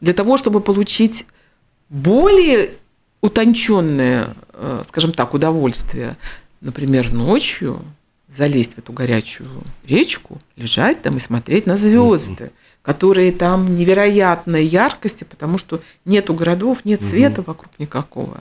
для 0.00 0.12
того, 0.12 0.36
чтобы 0.36 0.60
получить 0.60 1.24
более 1.88 2.70
утонченное, 3.20 4.34
э, 4.52 4.82
скажем 4.86 5.12
так, 5.12 5.34
удовольствие 5.34 6.16
например, 6.62 7.12
ночью 7.12 7.84
залезть 8.28 8.74
в 8.74 8.78
эту 8.78 8.92
горячую 8.92 9.50
речку, 9.86 10.38
лежать 10.56 11.02
там 11.02 11.18
и 11.18 11.20
смотреть 11.20 11.66
на 11.66 11.76
звезды, 11.76 12.50
которые 12.82 13.32
там 13.32 13.76
невероятной 13.76 14.64
яркости, 14.64 15.24
потому 15.24 15.58
что 15.58 15.80
нету 16.04 16.34
городов, 16.34 16.84
нет 16.84 17.00
света 17.00 17.42
вокруг 17.46 17.72
никакого. 17.78 18.40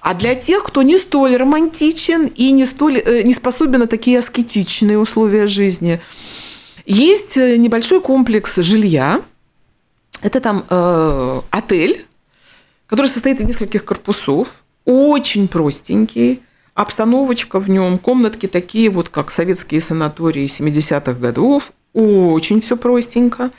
А 0.00 0.14
для 0.14 0.34
тех, 0.34 0.62
кто 0.64 0.82
не 0.82 0.98
столь 0.98 1.36
романтичен 1.36 2.26
и 2.26 2.50
не, 2.52 2.66
столь, 2.66 2.98
э, 2.98 3.22
не 3.22 3.32
способен 3.32 3.80
на 3.80 3.86
такие 3.86 4.18
аскетичные 4.18 4.98
условия 4.98 5.46
жизни, 5.46 6.00
есть 6.84 7.36
э, 7.36 7.56
небольшой 7.56 8.00
комплекс 8.00 8.56
жилья. 8.56 9.22
Это 10.20 10.40
там 10.40 10.64
э, 10.68 11.40
отель, 11.50 12.06
который 12.86 13.06
состоит 13.06 13.40
из 13.40 13.46
нескольких 13.46 13.84
корпусов, 13.84 14.62
очень 14.84 15.48
простенький, 15.48 16.42
Обстановочка 16.74 17.60
в 17.60 17.70
нем, 17.70 17.98
комнатки 17.98 18.48
такие 18.48 18.90
вот, 18.90 19.08
как 19.08 19.30
советские 19.30 19.80
санатории 19.80 20.46
70-х 20.46 21.12
годов, 21.12 21.72
очень 21.94 22.60
все 22.60 22.76
простенько. 22.76 23.50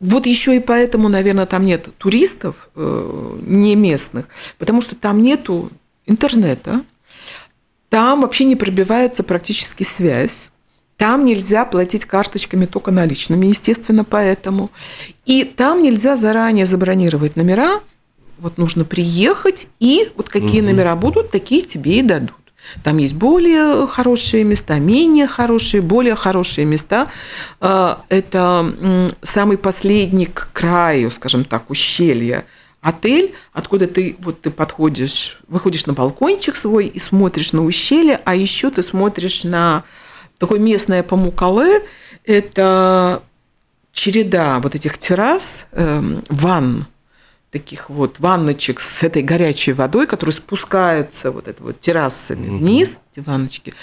Вот 0.00 0.26
еще 0.26 0.56
и 0.56 0.60
поэтому, 0.60 1.08
наверное, 1.08 1.46
там 1.46 1.64
нет 1.64 1.88
туристов 1.98 2.68
э, 2.76 3.38
не 3.46 3.74
местных, 3.74 4.26
потому 4.58 4.80
что 4.80 4.94
там 4.94 5.18
нету 5.18 5.70
интернета, 6.06 6.82
там 7.88 8.20
вообще 8.20 8.44
не 8.44 8.54
пробивается 8.54 9.22
практически 9.22 9.82
связь. 9.82 10.50
Там 10.96 11.24
нельзя 11.24 11.64
платить 11.64 12.04
карточками 12.04 12.66
только 12.66 12.90
наличными, 12.90 13.46
естественно, 13.46 14.04
поэтому. 14.04 14.70
И 15.26 15.44
там 15.44 15.82
нельзя 15.82 16.16
заранее 16.16 16.66
забронировать 16.66 17.36
номера. 17.36 17.80
Вот 18.38 18.58
нужно 18.58 18.84
приехать, 18.84 19.68
и 19.80 20.08
вот 20.16 20.28
какие 20.28 20.60
угу. 20.60 20.70
номера 20.70 20.96
будут, 20.96 21.30
такие 21.30 21.62
тебе 21.62 21.98
и 21.98 22.02
дадут. 22.02 22.37
Там 22.82 22.98
есть 22.98 23.14
более 23.14 23.86
хорошие 23.86 24.44
места, 24.44 24.78
менее 24.78 25.26
хорошие, 25.26 25.80
более 25.80 26.14
хорошие 26.14 26.64
места. 26.64 27.08
А, 27.60 28.02
это 28.08 29.14
самый 29.22 29.58
последний 29.58 30.26
к 30.26 30.50
краю, 30.52 31.10
скажем 31.10 31.44
так, 31.44 31.70
ущелья 31.70 32.44
отель, 32.80 33.34
откуда 33.52 33.86
ты 33.86 34.16
вот 34.20 34.42
ты 34.42 34.50
подходишь, 34.50 35.40
выходишь 35.48 35.86
на 35.86 35.92
балкончик 35.92 36.56
свой 36.56 36.86
и 36.86 36.98
смотришь 36.98 37.52
на 37.52 37.64
ущелье, 37.64 38.20
а 38.24 38.34
еще 38.34 38.70
ты 38.70 38.82
смотришь 38.82 39.44
на 39.44 39.84
такое 40.38 40.60
местное 40.60 41.02
Памукале, 41.02 41.82
это 42.24 43.22
череда 43.92 44.60
вот 44.60 44.74
этих 44.74 44.96
террас, 44.98 45.66
эм, 45.72 46.22
ванн, 46.28 46.86
таких 47.58 47.90
вот 47.90 48.20
ванночек 48.20 48.80
с 48.80 49.02
этой 49.02 49.22
горячей 49.22 49.72
водой, 49.72 50.06
которые 50.06 50.34
спускаются 50.34 51.30
вот 51.30 51.48
это 51.48 51.62
вот 51.62 51.80
террасами 51.80 52.46
mm-hmm. 52.46 52.58
вниз, 52.58 52.98
эти 53.12 53.24
ванночки, 53.24 53.74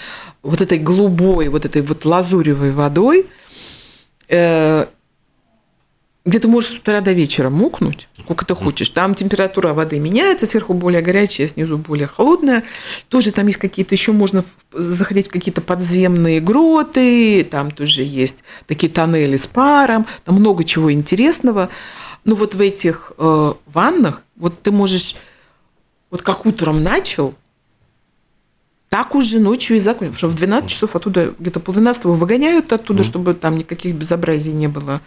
вот 0.44 0.62
этой 0.62 0.80
голубой, 0.80 1.50
вот 1.50 1.66
этой 1.66 1.82
вот 1.82 2.06
лазуревой 2.06 2.72
водой, 2.72 3.26
э, 4.30 4.86
где 6.26 6.40
ты 6.40 6.48
можешь 6.48 6.72
с 6.72 6.78
утра 6.78 7.02
до 7.02 7.12
вечера 7.12 7.50
мокнуть, 7.50 8.08
сколько 8.18 8.46
ты 8.46 8.56
хочешь. 8.56 8.90
Там 8.90 9.14
температура 9.14 9.74
воды 9.74 10.00
меняется, 10.00 10.46
сверху 10.46 10.74
более 10.74 11.02
горячая, 11.02 11.48
снизу 11.48 11.78
более 11.78 12.08
холодная. 12.08 12.64
Тоже 13.10 13.32
там 13.32 13.46
есть 13.46 13.60
какие-то, 13.60 13.94
еще 13.94 14.12
можно 14.14 14.44
заходить 14.72 15.28
в 15.28 15.32
какие-то 15.32 15.62
подземные 15.62 16.40
гроты, 16.40 17.44
там 17.44 17.70
тоже 17.70 18.02
есть 18.04 18.38
такие 18.68 18.92
тоннели 18.92 19.38
с 19.38 19.46
паром, 19.46 20.08
там 20.24 20.36
много 20.36 20.64
чего 20.64 20.92
интересного. 20.92 21.70
Ну 22.26 22.36
вот 22.36 22.56
в 22.56 22.62
этих 22.62 23.12
э, 23.18 23.54
ваннах, 23.68 24.22
вот 24.36 24.62
ты 24.62 24.72
можешь, 24.72 25.16
вот 26.10 26.24
как 26.24 26.46
утром 26.46 26.84
начал, 26.84 27.36
так 28.90 29.14
уже 29.14 29.40
ночью 29.40 29.76
и 29.76 29.80
закончил. 29.80 30.14
Потому 30.14 30.18
что 30.18 30.28
в 30.30 30.36
12 30.36 30.70
часов 30.70 30.96
оттуда, 30.96 31.34
где-то 31.38 31.60
пол 31.60 31.74
12 31.74 32.06
выгоняют 32.06 32.74
оттуда, 32.74 33.02
mm. 33.02 33.06
чтобы 33.06 33.34
там 33.34 33.58
никаких 33.58 33.94
безобразий 33.94 34.54
не 34.54 34.68
было. 34.68 35.02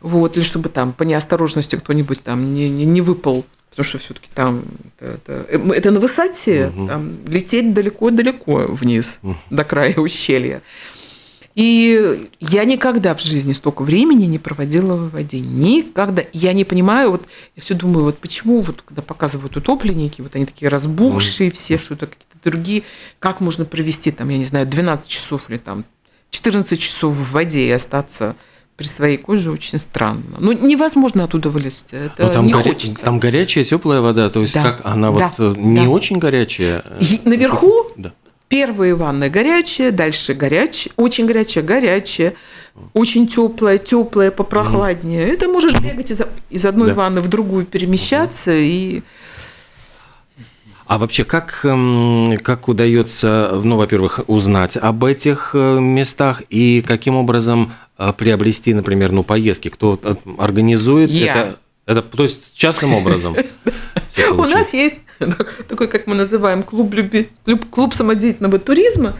Вот, 0.00 0.36
или 0.36 0.44
чтобы 0.44 0.68
там 0.68 0.92
по 0.92 1.02
неосторожности 1.02 1.76
кто-нибудь 1.76 2.22
там 2.22 2.54
не, 2.54 2.68
не, 2.68 2.84
не 2.84 3.00
выпал. 3.00 3.44
Потому 3.70 3.84
что 3.84 3.98
все-таки 3.98 4.30
там 4.34 4.64
это, 4.98 5.12
это, 5.12 5.46
э, 5.50 5.72
это 5.72 5.90
на 5.90 6.00
высоте, 6.00 6.72
угу. 6.74 6.88
там 6.88 7.18
лететь 7.26 7.74
далеко-далеко 7.74 8.64
вниз, 8.68 9.18
угу. 9.22 9.36
до 9.50 9.64
края 9.64 9.94
ущелья. 9.96 10.62
И 11.56 12.28
я 12.38 12.64
никогда 12.64 13.14
в 13.14 13.22
жизни 13.22 13.54
столько 13.54 13.82
времени 13.82 14.26
не 14.26 14.38
проводила 14.38 14.94
в 14.94 15.10
воде. 15.10 15.40
Никогда. 15.40 16.22
Я 16.34 16.52
не 16.52 16.64
понимаю, 16.64 17.10
вот 17.10 17.22
я 17.56 17.62
все 17.62 17.74
думаю, 17.74 18.04
вот 18.04 18.18
почему 18.18 18.60
вот 18.60 18.82
когда 18.82 19.00
показывают 19.00 19.56
утопленники, 19.56 20.20
вот 20.20 20.36
они 20.36 20.44
такие 20.44 20.68
разбухшие 20.68 21.50
все, 21.50 21.78
что 21.78 21.94
это 21.94 22.08
какие-то 22.08 22.36
другие, 22.44 22.82
как 23.18 23.40
можно 23.40 23.64
провести 23.64 24.12
там, 24.12 24.28
я 24.28 24.36
не 24.36 24.44
знаю, 24.44 24.66
12 24.66 25.08
часов 25.08 25.48
или 25.48 25.56
там 25.56 25.86
14 26.30 26.78
часов 26.78 27.14
в 27.14 27.32
воде 27.32 27.66
и 27.66 27.70
остаться 27.70 28.36
при 28.76 28.84
своей 28.84 29.16
коже 29.16 29.50
очень 29.50 29.78
странно. 29.78 30.36
Ну, 30.38 30.52
невозможно 30.52 31.24
оттуда 31.24 31.48
вылезти. 31.48 31.94
Это 31.94 32.22
Но 32.22 32.28
ну, 32.28 32.34
там 32.34 32.46
не 32.48 32.52
горя... 32.52 32.64
хочется. 32.64 33.02
Там 33.02 33.18
горячая, 33.18 33.64
теплая 33.64 34.02
вода, 34.02 34.28
то 34.28 34.40
есть 34.40 34.52
да. 34.52 34.62
как 34.62 34.84
она 34.84 35.10
да. 35.10 35.32
вот 35.38 35.56
не 35.56 35.86
да. 35.86 35.88
очень 35.88 36.18
горячая. 36.18 36.84
Наверху 37.24 37.86
да. 37.96 38.12
Первые 38.48 38.94
ванны 38.94 39.28
горячие, 39.28 39.90
дальше 39.90 40.34
горячие, 40.34 40.92
очень 40.96 41.26
горячая, 41.26 41.64
горячая, 41.64 42.34
очень 42.92 43.26
теплая, 43.26 43.78
теплая, 43.78 44.30
попрохладнее. 44.30 45.26
Mm-hmm. 45.26 45.32
Это 45.32 45.48
можешь 45.48 45.74
бегать 45.80 46.12
из, 46.12 46.20
из 46.50 46.64
одной 46.64 46.88
да. 46.88 46.94
ванны 46.94 47.20
в 47.20 47.28
другую, 47.28 47.66
перемещаться 47.66 48.52
mm-hmm. 48.52 48.64
и 48.64 49.02
а 50.86 50.98
вообще, 50.98 51.24
как, 51.24 51.62
эм, 51.64 52.36
как 52.42 52.68
удается, 52.68 53.60
ну, 53.64 53.76
во-первых, 53.76 54.20
узнать 54.28 54.76
об 54.76 55.04
этих 55.04 55.50
э, 55.52 55.80
местах 55.80 56.42
и 56.48 56.80
каким 56.86 57.16
образом 57.16 57.72
э, 57.98 58.12
приобрести, 58.16 58.72
например, 58.72 59.10
ну, 59.10 59.24
поездки? 59.24 59.68
Кто 59.68 59.98
организует 60.38 61.10
Я. 61.10 61.32
это? 61.32 61.58
Это, 61.86 62.02
то 62.02 62.22
есть, 62.24 62.54
частным 62.56 62.94
образом? 62.94 63.36
У 64.32 64.44
нас 64.44 64.74
есть 64.74 64.96
такой, 65.68 65.88
как 65.88 66.06
мы 66.06 66.14
называем, 66.14 66.62
клуб, 66.62 66.92
люби, 66.92 67.28
клуб 67.70 67.94
самодеятельного 67.94 68.58
туризма. 68.58 69.14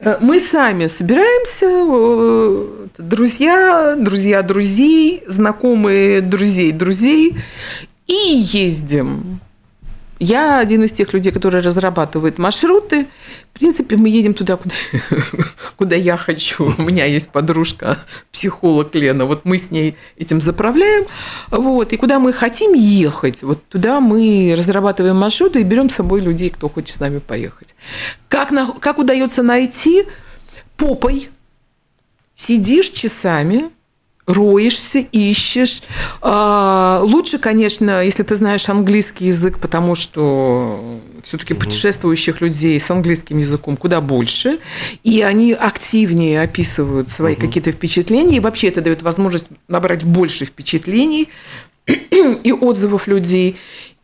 Э, 0.00 0.18
мы 0.20 0.40
сами 0.40 0.88
собираемся, 0.88 1.66
э, 1.66 2.86
друзья, 2.98 3.96
друзья 3.98 4.42
друзей, 4.42 5.22
знакомые 5.26 6.20
друзей 6.20 6.72
друзей, 6.72 7.36
и 8.06 8.44
ездим 8.52 9.40
я 10.18 10.58
один 10.58 10.84
из 10.84 10.92
тех 10.92 11.12
людей, 11.12 11.32
которые 11.32 11.62
разрабатывают 11.62 12.38
маршруты. 12.38 13.06
В 13.52 13.58
принципе, 13.58 13.96
мы 13.96 14.08
едем 14.08 14.34
туда, 14.34 14.56
куда, 14.56 14.74
куда 15.76 15.96
я 15.96 16.16
хочу. 16.16 16.74
У 16.78 16.82
меня 16.82 17.04
есть 17.04 17.30
подружка, 17.30 17.98
психолог 18.32 18.94
Лена. 18.94 19.24
Вот 19.26 19.44
мы 19.44 19.58
с 19.58 19.70
ней 19.70 19.96
этим 20.16 20.40
заправляем. 20.40 21.06
Вот. 21.50 21.92
И 21.92 21.96
куда 21.96 22.18
мы 22.18 22.32
хотим 22.32 22.74
ехать, 22.74 23.42
вот 23.42 23.66
туда 23.68 24.00
мы 24.00 24.54
разрабатываем 24.56 25.16
маршруты 25.16 25.60
и 25.60 25.64
берем 25.64 25.90
с 25.90 25.94
собой 25.94 26.20
людей, 26.20 26.50
кто 26.50 26.68
хочет 26.68 26.96
с 26.96 27.00
нами 27.00 27.18
поехать. 27.18 27.74
Как, 28.28 28.50
на, 28.50 28.72
как 28.72 28.98
удается 28.98 29.42
найти 29.42 30.04
попой? 30.76 31.28
Сидишь 32.34 32.90
часами, 32.90 33.70
роешься, 34.26 35.00
ищешь. 35.12 35.82
А, 36.20 37.00
лучше, 37.02 37.38
конечно, 37.38 38.02
если 38.02 38.22
ты 38.22 38.36
знаешь 38.36 38.68
английский 38.68 39.26
язык, 39.26 39.58
потому 39.58 39.94
что 39.94 41.00
все-таки 41.22 41.54
путешествующих 41.54 42.40
людей 42.40 42.78
с 42.80 42.90
английским 42.90 43.38
языком 43.38 43.76
куда 43.76 44.00
больше, 44.00 44.58
и 45.02 45.20
они 45.22 45.52
активнее 45.52 46.42
описывают 46.42 47.08
свои 47.08 47.34
какие-то 47.34 47.72
впечатления, 47.72 48.38
и 48.38 48.40
вообще 48.40 48.68
это 48.68 48.80
дает 48.80 49.02
возможность 49.02 49.46
набрать 49.68 50.04
больше 50.04 50.46
впечатлений 50.46 51.28
и 51.86 52.52
отзывов 52.52 53.06
людей. 53.06 53.56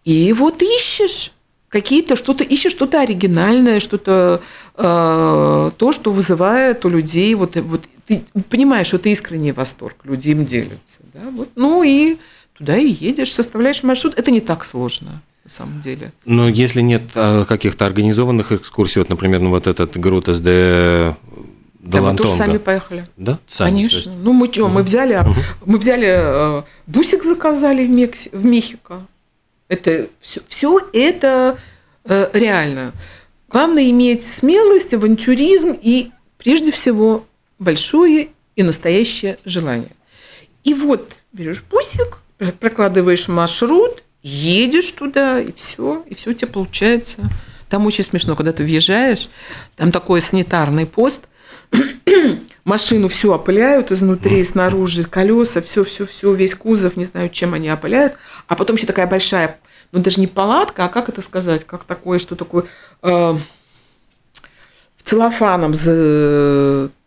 И 0.05 0.33
вот 0.33 0.63
ищешь 0.63 1.33
какие-то 1.69 2.17
что-то 2.17 2.43
ищешь 2.43 2.73
что-то 2.73 3.01
оригинальное, 3.01 3.81
что-то 3.81 4.43
э, 4.77 5.71
то, 5.77 5.93
что 5.93 6.11
вызывает 6.11 6.85
у 6.85 6.89
людей 6.89 7.35
вот 7.35 7.57
вот 7.57 7.83
ты 8.11 8.43
понимаешь, 8.49 8.89
что 8.89 8.97
это 8.97 9.09
искренний 9.09 9.53
восторг, 9.53 9.97
люди 10.05 10.31
им 10.31 10.45
делятся. 10.45 10.99
Да? 11.15 11.21
Вот. 11.31 11.51
Ну 11.55 11.83
и 11.83 12.17
туда 12.55 12.77
и 12.77 12.89
едешь, 12.89 13.33
составляешь 13.33 13.83
маршрут. 13.85 14.19
Это 14.19 14.31
не 14.31 14.41
так 14.41 14.65
сложно 14.65 15.23
на 15.45 15.51
самом 15.51 15.81
деле. 15.81 16.13
Но 16.25 16.49
если 16.49 16.81
нет 16.81 17.03
а, 17.15 17.45
каких-то 17.45 17.87
организованных 17.87 18.53
экскурсий, 18.53 19.01
вот, 19.01 19.09
например, 19.09 19.41
ну, 19.41 19.51
вот 19.51 19.67
этот 19.67 19.97
Грут 19.97 20.27
СД 20.27 21.17
да, 21.79 22.03
мы 22.03 22.17
тоже 22.17 22.35
сами 22.37 22.59
поехали. 22.59 23.07
Да, 23.17 23.39
сами. 23.47 23.71
Конечно. 23.71 23.97
Есть... 23.97 24.11
Ну 24.23 24.33
мы 24.33 24.53
что, 24.53 24.67
угу. 24.67 24.75
мы 24.75 24.83
взяли, 24.83 25.17
угу. 25.17 25.35
мы 25.65 25.79
взяли 25.79 26.09
э, 26.11 26.63
бусик 26.87 27.23
заказали 27.23 27.87
в, 27.87 27.91
Мекси, 27.91 28.29
в 28.33 28.45
Мехико. 28.45 29.07
Это 29.69 30.09
все, 30.21 30.41
все 30.47 30.81
это 30.93 31.59
э, 32.05 32.29
реально. 32.35 32.93
Главное 33.49 33.89
иметь 33.89 34.27
смелость, 34.27 34.93
авантюризм 34.93 35.75
и 35.81 36.11
прежде 36.39 36.71
всего 36.71 37.25
большое 37.61 38.31
и 38.57 38.63
настоящее 38.65 39.39
желание. 39.45 39.93
И 40.65 40.75
вот 40.75 41.21
берешь 41.33 41.63
бусик, 41.63 42.19
прокладываешь 42.59 43.29
маршрут, 43.29 44.03
едешь 44.23 44.91
туда, 44.91 45.41
и 45.41 45.53
все, 45.53 46.03
и 46.09 46.15
все 46.17 46.31
у 46.31 46.35
тебя 46.35 46.49
получается. 46.49 47.19
Там 47.69 47.87
очень 47.87 48.03
смешно, 48.03 48.35
когда 48.35 48.53
ты 48.53 48.65
въезжаешь, 48.65 49.29
там 49.77 49.93
такой 49.93 50.21
санитарный 50.21 50.87
пост, 50.87 51.23
машину 52.65 53.09
всю 53.09 53.31
опыляют 53.31 53.93
изнутри 53.93 54.41
и 54.41 54.45
снаружи, 54.45 55.05
колеса, 55.05 55.63
все, 55.63 55.85
все, 55.85 56.05
все, 56.05 56.33
весь 56.33 56.55
кузов, 56.55 56.97
не 56.97 57.05
знаю, 57.05 57.29
чем 57.29 57.55
они 57.55 57.71
опыляют, 57.71 58.15
а 58.49 58.57
потом 58.57 58.75
еще 58.75 58.87
такая 58.87 59.07
большая, 59.07 59.61
ну 59.93 60.01
даже 60.01 60.21
не 60.21 60.27
палатка, 60.27 60.87
а 60.87 60.89
как 60.89 61.09
это 61.09 61.23
сказать, 61.23 61.65
как 61.65 61.85
такое, 61.85 62.19
что 62.19 62.35
такое, 62.35 62.65
э, 63.03 63.39
целлофаном 65.05 65.75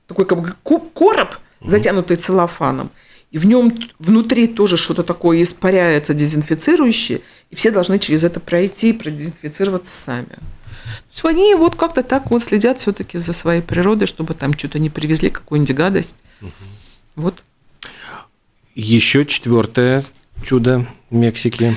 такой 0.07 0.25
как 0.25 0.41
бы 0.41 0.53
короб, 0.93 1.35
затянутый 1.61 2.17
целлофаном, 2.17 2.91
и 3.31 3.37
в 3.39 3.45
нем 3.45 3.73
внутри 3.97 4.47
тоже 4.47 4.77
что-то 4.77 5.03
такое 5.03 5.41
испаряется, 5.41 6.13
дезинфицирующее, 6.13 7.21
и 7.49 7.55
все 7.55 7.71
должны 7.71 7.97
через 7.97 8.23
это 8.23 8.39
пройти 8.39 8.91
и 8.91 8.93
продезинфицироваться 8.93 9.91
сами. 9.91 10.27
То 10.27 11.09
есть 11.09 11.25
они 11.25 11.55
вот 11.55 11.75
как-то 11.75 12.03
так 12.03 12.29
вот 12.29 12.43
следят 12.43 12.79
все-таки 12.79 13.17
за 13.17 13.33
своей 13.33 13.61
природой, 13.61 14.07
чтобы 14.07 14.33
там 14.33 14.57
что-то 14.57 14.79
не 14.79 14.89
привезли, 14.89 15.29
какую-нибудь 15.29 15.75
гадость. 15.75 16.17
Угу. 16.41 16.51
Вот. 17.15 17.43
Еще 18.75 19.25
четвертое 19.25 20.03
чудо 20.43 20.85
Мексики. 21.09 21.75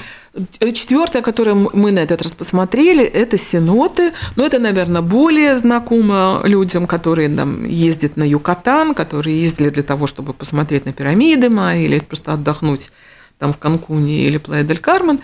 Четвертое, 0.60 1.22
которое 1.22 1.54
мы 1.54 1.92
на 1.92 2.00
этот 2.00 2.20
раз 2.22 2.32
посмотрели, 2.32 3.04
это 3.04 3.38
сеноты. 3.38 4.12
Но 4.36 4.44
это, 4.44 4.58
наверное, 4.58 5.02
более 5.02 5.56
знакомо 5.56 6.42
людям, 6.44 6.86
которые 6.86 7.34
там 7.34 7.64
ездят 7.64 8.16
на 8.16 8.24
Юкатан, 8.24 8.94
которые 8.94 9.40
ездили 9.40 9.70
для 9.70 9.82
того, 9.82 10.06
чтобы 10.06 10.34
посмотреть 10.34 10.84
на 10.84 10.92
пирамиды 10.92 11.48
Майя 11.48 11.84
или 11.84 12.00
просто 12.00 12.34
отдохнуть 12.34 12.90
там 13.38 13.52
в 13.52 13.58
Канкуне 13.58 14.26
или 14.26 14.38
Плaya-дель-Кармен. 14.38 15.20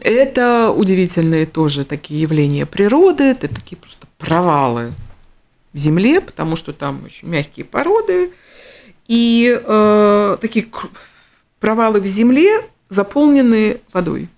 Это 0.00 0.70
удивительные 0.70 1.46
тоже 1.46 1.86
такие 1.86 2.20
явления 2.20 2.66
природы, 2.66 3.24
это 3.24 3.48
такие 3.48 3.76
просто 3.76 4.06
провалы 4.18 4.92
в 5.72 5.78
земле, 5.78 6.20
потому 6.20 6.56
что 6.56 6.72
там 6.72 7.02
очень 7.06 7.28
мягкие 7.28 7.64
породы. 7.64 8.30
И 9.08 9.58
э, 9.64 10.36
такие 10.40 10.66
провалы 11.60 12.00
в 12.00 12.06
земле 12.06 12.60
заполнены 12.88 13.80
водой. 13.92 14.28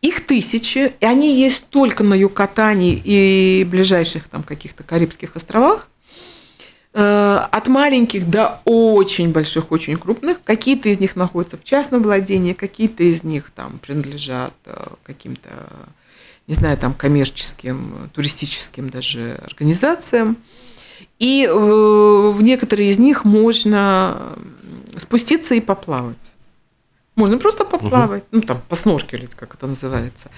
Их 0.00 0.26
тысячи, 0.26 0.92
и 1.00 1.06
они 1.06 1.40
есть 1.40 1.68
только 1.68 2.04
на 2.04 2.14
Юкатане 2.14 2.92
и 2.92 3.64
ближайших 3.64 4.28
там 4.28 4.42
каких-то 4.42 4.82
Карибских 4.82 5.34
островах. 5.34 5.88
Э, 6.92 7.46
от 7.50 7.66
маленьких 7.68 8.28
до 8.28 8.60
очень 8.64 9.32
больших, 9.32 9.72
очень 9.72 9.96
крупных. 9.96 10.44
Какие-то 10.44 10.90
из 10.90 11.00
них 11.00 11.16
находятся 11.16 11.56
в 11.56 11.64
частном 11.64 12.02
владении, 12.02 12.52
какие-то 12.52 13.02
из 13.02 13.24
них 13.24 13.50
там 13.50 13.78
принадлежат 13.78 14.52
э, 14.66 14.76
каким-то, 15.02 15.48
не 16.46 16.54
знаю, 16.54 16.78
там 16.78 16.94
коммерческим, 16.94 18.10
туристическим 18.12 18.90
даже 18.90 19.40
организациям. 19.42 20.36
И 21.18 21.48
э, 21.50 21.52
в 21.52 22.40
некоторые 22.42 22.90
из 22.90 22.98
них 22.98 23.24
можно 23.24 24.36
спуститься 24.96 25.54
и 25.54 25.60
поплавать. 25.60 26.16
Можно 27.16 27.38
просто 27.38 27.64
поплавать, 27.64 28.24
угу. 28.32 28.40
ну 28.40 28.42
там 28.42 28.60
посноркелить, 28.68 29.34
как 29.34 29.54
это 29.54 29.66
называется. 29.66 30.30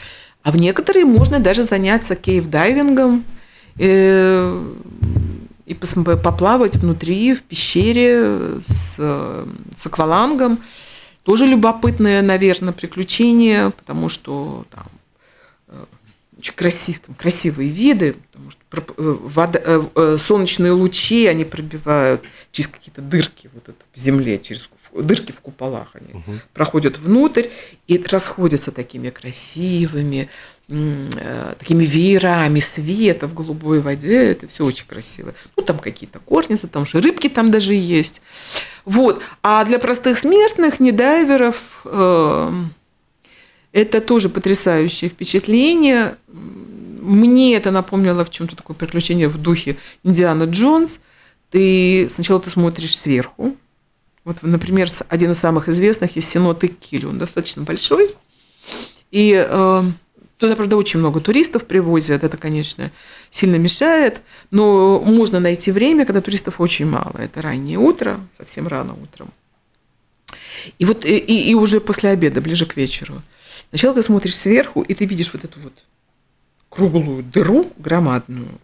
А 0.42 0.52
в 0.52 0.56
некоторые 0.56 1.04
можно 1.04 1.40
даже 1.40 1.64
заняться 1.64 2.14
кейв-дайвингом 2.14 3.24
э, 3.78 4.74
и 5.64 5.74
поплавать 5.74 6.76
внутри, 6.76 7.34
в 7.34 7.42
пещере 7.42 8.60
с, 8.66 8.94
с 8.96 9.86
аквалангом. 9.86 10.58
Тоже 11.24 11.46
любопытное, 11.46 12.22
наверное, 12.22 12.72
приключение, 12.72 13.70
потому 13.70 14.08
что 14.08 14.64
там 14.70 14.86
э, 15.68 15.84
очень 16.38 16.54
красив, 16.54 17.00
там, 17.00 17.16
красивые 17.16 17.70
виды, 17.70 18.14
потому 18.30 18.50
что 18.52 18.60
э, 18.72 19.16
вода, 19.22 20.18
солнечные 20.18 20.72
лучи, 20.72 21.26
они 21.26 21.44
пробивают 21.44 22.22
через 22.52 22.68
какие-то 22.68 23.00
дырки 23.00 23.50
вот 23.54 23.70
это 23.70 23.82
в 23.92 23.98
земле, 23.98 24.38
через 24.38 24.68
дырки 25.02 25.32
в 25.32 25.40
куполах 25.40 25.88
они 25.94 26.12
угу. 26.12 26.32
проходят 26.52 26.98
внутрь 26.98 27.48
и 27.86 28.02
расходятся 28.10 28.72
такими 28.72 29.10
красивыми, 29.10 30.28
э, 30.68 31.54
такими 31.58 31.84
веерами 31.84 32.60
света 32.60 33.26
в 33.26 33.34
голубой 33.34 33.80
воде. 33.80 34.30
Это 34.30 34.48
все 34.48 34.64
очень 34.64 34.86
красиво. 34.86 35.34
Ну, 35.56 35.62
там 35.62 35.78
какие-то 35.78 36.18
корницы, 36.20 36.68
там 36.68 36.86
же 36.86 37.00
рыбки 37.00 37.28
там 37.28 37.50
даже 37.50 37.74
есть. 37.74 38.22
Вот. 38.84 39.22
А 39.42 39.64
для 39.64 39.78
простых 39.78 40.18
смертных, 40.18 40.80
не 40.80 40.92
дайверов, 40.92 41.60
э, 41.84 42.52
это 43.72 44.00
тоже 44.00 44.28
потрясающее 44.28 45.10
впечатление. 45.10 46.16
Мне 46.26 47.54
это 47.56 47.70
напомнило 47.70 48.24
в 48.24 48.30
чем-то 48.30 48.56
такое 48.56 48.76
приключение 48.76 49.28
в 49.28 49.38
духе 49.38 49.76
Индиана 50.02 50.44
Джонс. 50.44 50.98
Ты 51.50 52.08
сначала 52.08 52.40
ты 52.40 52.50
смотришь 52.50 52.98
сверху, 52.98 53.56
вот, 54.26 54.42
например, 54.42 54.88
один 55.08 55.30
из 55.30 55.38
самых 55.38 55.68
известных 55.68 56.16
есть 56.16 56.28
Синод 56.28 56.64
Иккиль. 56.64 57.06
Он 57.06 57.16
достаточно 57.16 57.62
большой. 57.62 58.12
И 59.12 59.32
э, 59.48 59.82
туда, 60.36 60.56
правда, 60.56 60.76
очень 60.76 60.98
много 60.98 61.20
туристов 61.20 61.64
привозят. 61.64 62.24
Это, 62.24 62.36
конечно, 62.36 62.90
сильно 63.30 63.54
мешает. 63.54 64.22
Но 64.50 64.98
можно 64.98 65.38
найти 65.38 65.70
время, 65.70 66.04
когда 66.04 66.20
туристов 66.20 66.60
очень 66.60 66.86
мало. 66.86 67.14
Это 67.18 67.40
раннее 67.40 67.78
утро, 67.78 68.18
совсем 68.36 68.66
рано 68.66 68.96
утром. 69.00 69.32
И 70.80 70.84
вот 70.84 71.04
и, 71.04 71.18
и 71.18 71.54
уже 71.54 71.78
после 71.78 72.10
обеда, 72.10 72.40
ближе 72.40 72.66
к 72.66 72.76
вечеру. 72.76 73.22
Сначала 73.68 73.94
ты 73.94 74.02
смотришь 74.02 74.34
сверху, 74.34 74.82
и 74.82 74.92
ты 74.94 75.04
видишь 75.04 75.32
вот 75.32 75.44
эту 75.44 75.60
вот 75.60 75.84
круглую 76.68 77.22
дыру 77.22 77.70
громадную, 77.78 78.60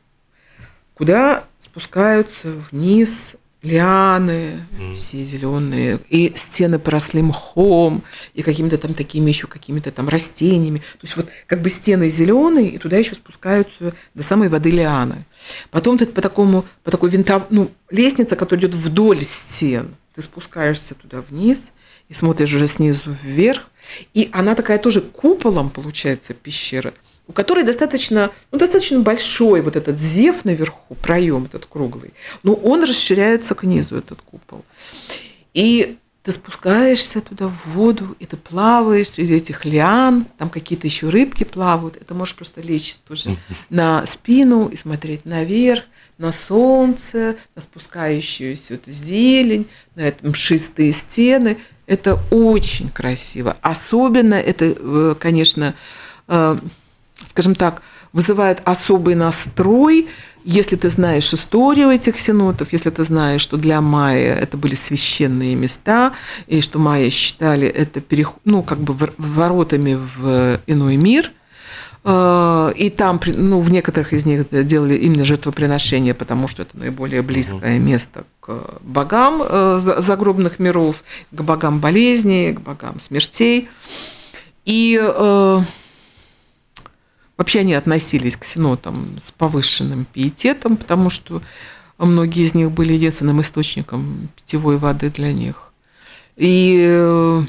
куда 0.95 1.45
спускаются 1.61 2.51
вниз 2.73 3.37
лианы, 3.63 4.67
mm. 4.79 4.95
все 4.97 5.25
зеленые, 5.25 6.01
и 6.09 6.33
стены 6.37 6.79
поросли 6.79 7.23
мхом, 7.23 8.03
и 8.35 8.43
какими-то 8.43 8.77
там 8.77 8.95
такими 8.95 9.31
еще 9.31 9.47
какими-то 9.47 9.93
там 9.93 10.09
растениями. 10.09 10.79
То 10.79 11.03
есть 11.03 11.17
вот 11.17 11.29
как 11.47 11.63
бы 11.63 11.69
стены 11.69 12.09
зеленые, 12.09 12.71
и 12.71 12.79
туда 12.79 12.97
еще 12.97 13.15
спускаются 13.15 13.95
до 14.15 14.23
самой 14.23 14.49
воды 14.49 14.71
лианы. 14.71 15.25
Потом 15.71 15.97
ты 15.97 16.07
по 16.07 16.21
такому, 16.21 16.65
по 16.83 16.91
такой 16.91 17.11
винтов, 17.11 17.45
ну, 17.51 17.71
лестница, 17.91 18.37
которая 18.37 18.67
идет 18.67 18.75
вдоль 18.75 19.23
стен. 19.23 19.95
ты 20.15 20.23
спускаешься 20.23 20.95
туда 20.95 21.23
вниз 21.23 21.73
и 22.09 22.15
смотришь 22.15 22.53
уже 22.55 22.67
снизу 22.67 23.17
вверх, 23.23 23.69
и 24.13 24.29
она 24.33 24.55
такая 24.55 24.79
тоже 24.79 25.01
куполом, 25.01 25.71
получается, 25.71 26.35
пещера, 26.35 26.93
у 27.29 27.33
которой 27.33 27.65
достаточно, 27.65 28.31
ну, 28.51 28.59
достаточно 28.59 29.01
большой 29.01 29.63
вот 29.63 29.77
этот 29.77 29.99
зев 29.99 30.45
наверху, 30.45 30.95
проем 30.97 31.45
этот 31.45 31.67
круглый, 31.67 32.13
но 32.43 32.55
он 32.55 32.83
расширяется 32.83 33.55
к 33.55 33.65
низу, 33.65 33.97
этот 33.97 34.21
купол. 34.23 34.65
И 35.55 35.97
ты 36.23 36.31
спускаешься 36.31 37.21
туда 37.21 37.49
в 37.49 37.67
воду, 37.69 38.17
и 38.21 38.27
ты 38.27 38.37
плаваешь 38.37 39.11
среди 39.11 39.35
этих 39.35 39.65
лиан, 39.65 40.27
там 40.39 40.51
какие-то 40.51 40.87
еще 40.87 41.09
рыбки 41.09 41.43
плавают, 41.43 41.99
ты 42.07 42.15
можешь 42.15 42.37
просто 42.37 42.61
лечь 42.61 42.97
тоже 43.09 43.37
на 43.71 44.07
спину 44.07 44.69
и 44.69 44.77
смотреть 44.77 45.25
наверх, 45.25 45.83
на 46.19 46.31
солнце, 46.31 47.37
на 47.57 47.63
спускающуюся 47.63 48.75
эту 48.75 48.93
зелень, 48.93 49.67
на 49.97 50.03
эти 50.03 50.25
мшистые 50.25 50.93
стены. 50.93 51.59
Это 51.87 52.21
очень 52.31 52.91
красиво. 52.91 53.57
Особенно 53.61 54.35
это, 54.35 54.67
э, 54.79 55.15
конечно, 55.19 55.75
э, 56.29 56.57
скажем 57.31 57.55
так, 57.55 57.83
вызывает 58.13 58.61
особый 58.65 59.15
настрой, 59.15 60.09
если 60.45 60.77
ты 60.77 60.89
знаешь 60.89 61.33
историю 61.33 61.91
этих 61.91 62.19
сенотов, 62.19 62.73
если 62.73 62.91
ты 62.91 63.05
знаешь, 63.05 63.41
что 63.41 63.57
для 63.57 63.81
майя 63.81 64.35
это 64.35 64.57
были 64.57 64.75
священные 64.75 65.55
места, 65.55 66.13
и 66.47 66.61
что 66.61 66.79
майя 66.79 67.11
считали 67.11 67.67
это 67.69 68.01
переход, 68.01 68.41
ну, 68.45 68.63
как 68.63 68.79
бы 68.79 68.95
воротами 69.19 69.95
в 69.95 70.61
иной 70.67 70.97
мир, 70.97 71.31
э, 72.05 72.73
и 72.77 72.91
там, 72.91 73.21
ну, 73.25 73.61
в 73.61 73.71
некоторых 73.71 74.13
из 74.13 74.27
них 74.27 74.47
делали 74.51 74.97
именно 74.97 75.25
жертвоприношения, 75.25 76.15
потому 76.15 76.49
что 76.49 76.63
это 76.63 76.77
наиболее 76.77 77.23
близкое 77.23 77.79
место 77.79 78.25
к 78.41 78.81
богам 78.81 79.43
э, 79.45 79.79
загробных 79.81 80.59
миров, 80.59 81.05
к 81.31 81.41
богам 81.41 81.79
болезней, 81.79 82.53
к 82.53 82.61
богам 82.61 82.99
смертей. 82.99 83.69
И 84.65 85.01
э, 85.01 85.61
Вообще 87.43 87.59
они 87.59 87.75
относились 87.75 88.37
к 88.37 88.45
синотам 88.45 89.19
с 89.21 89.33
повышенным 89.33 90.05
пиететом, 90.05 90.77
потому 90.77 91.11
что 91.11 91.43
многие 91.99 92.45
из 92.45 92.55
них 92.55 92.71
были 92.71 92.93
единственным 92.93 93.41
источником 93.41 94.29
питьевой 94.37 94.77
воды 94.77 95.11
для 95.11 95.33
них. 95.33 95.73
И 96.37 96.87
э, 96.89 97.43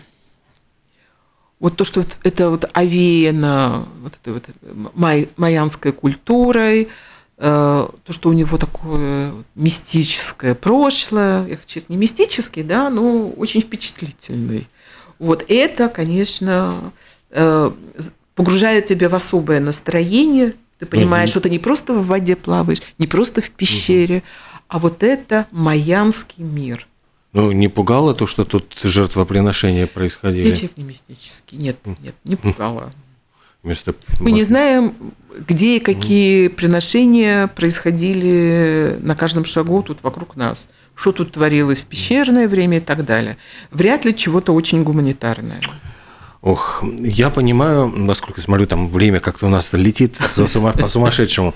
вот 1.60 1.76
то, 1.76 1.84
что 1.84 2.04
это 2.24 2.50
вот 2.50 2.66
овеяно 2.74 3.86
вот 4.02 4.14
этой 4.16 4.34
вот 4.34 4.46
май, 4.96 5.30
майянской 5.38 5.92
культурой, 5.92 6.88
э, 7.38 7.88
то, 8.04 8.12
что 8.12 8.30
у 8.30 8.34
него 8.34 8.58
такое 8.58 9.32
мистическое 9.54 10.56
прошлое, 10.56 11.46
я 11.46 11.60
человек 11.68 11.90
не 11.90 11.98
мистический, 11.98 12.64
да, 12.64 12.90
но 12.90 13.30
очень 13.30 13.62
впечатлительный. 13.62 14.68
Вот 15.20 15.46
это, 15.50 15.88
конечно, 15.88 16.92
э, 17.30 17.72
погружает 18.36 18.88
тебя 18.88 19.10
в 19.10 19.16
особое 19.16 19.60
настроение. 19.60 20.54
Ты 20.80 20.86
понимаешь, 20.86 21.30
угу. 21.30 21.34
что 21.34 21.42
ты 21.42 21.50
не 21.50 21.60
просто 21.60 21.94
в 21.94 22.08
воде 22.08 22.36
плаваешь, 22.36 22.82
не 22.98 23.08
просто 23.08 23.42
в 23.42 23.50
пещере, 23.50 24.18
угу. 24.18 24.24
а 24.68 24.80
вот 24.80 25.04
это 25.04 25.48
майянский 25.52 26.44
мир. 26.44 26.88
Ну, 27.34 27.52
не 27.52 27.68
пугало 27.68 28.14
то, 28.14 28.28
что 28.28 28.44
тут 28.44 28.78
жертвоприношения 28.84 29.88
происходили? 29.88 30.50
Эффект 30.52 30.78
не 30.78 30.84
мистический. 30.84 31.58
Нет, 31.58 31.78
нет, 31.86 32.16
не 32.26 32.36
пугало. 32.36 32.92
Вместо... 33.64 33.96
Мы 34.20 34.32
не 34.32 34.44
знаем, 34.44 34.94
где 35.48 35.78
и 35.78 35.80
какие 35.80 36.50
приношения 36.50 37.48
происходили 37.48 39.00
на 39.02 39.16
каждом 39.16 39.46
шагу 39.46 39.82
тут 39.82 40.04
вокруг 40.04 40.36
нас. 40.36 40.70
Что 40.96 41.12
тут 41.12 41.32
творилось 41.32 41.82
в 41.82 41.86
пещерное 41.86 42.48
время 42.48 42.78
и 42.78 42.82
так 42.82 43.06
далее. 43.06 43.38
Вряд 43.72 44.06
ли 44.06 44.16
чего-то 44.16 44.54
очень 44.54 44.84
гуманитарное. 44.84 45.62
Ох, 46.44 46.84
я 47.00 47.30
понимаю, 47.30 47.88
насколько 47.88 48.42
смотрю, 48.42 48.68
там 48.68 48.90
время 48.90 49.22
как-то 49.22 49.46
у 49.46 49.50
нас 49.50 49.70
летит 49.72 50.18
по-сумасшедшему. 50.76 51.54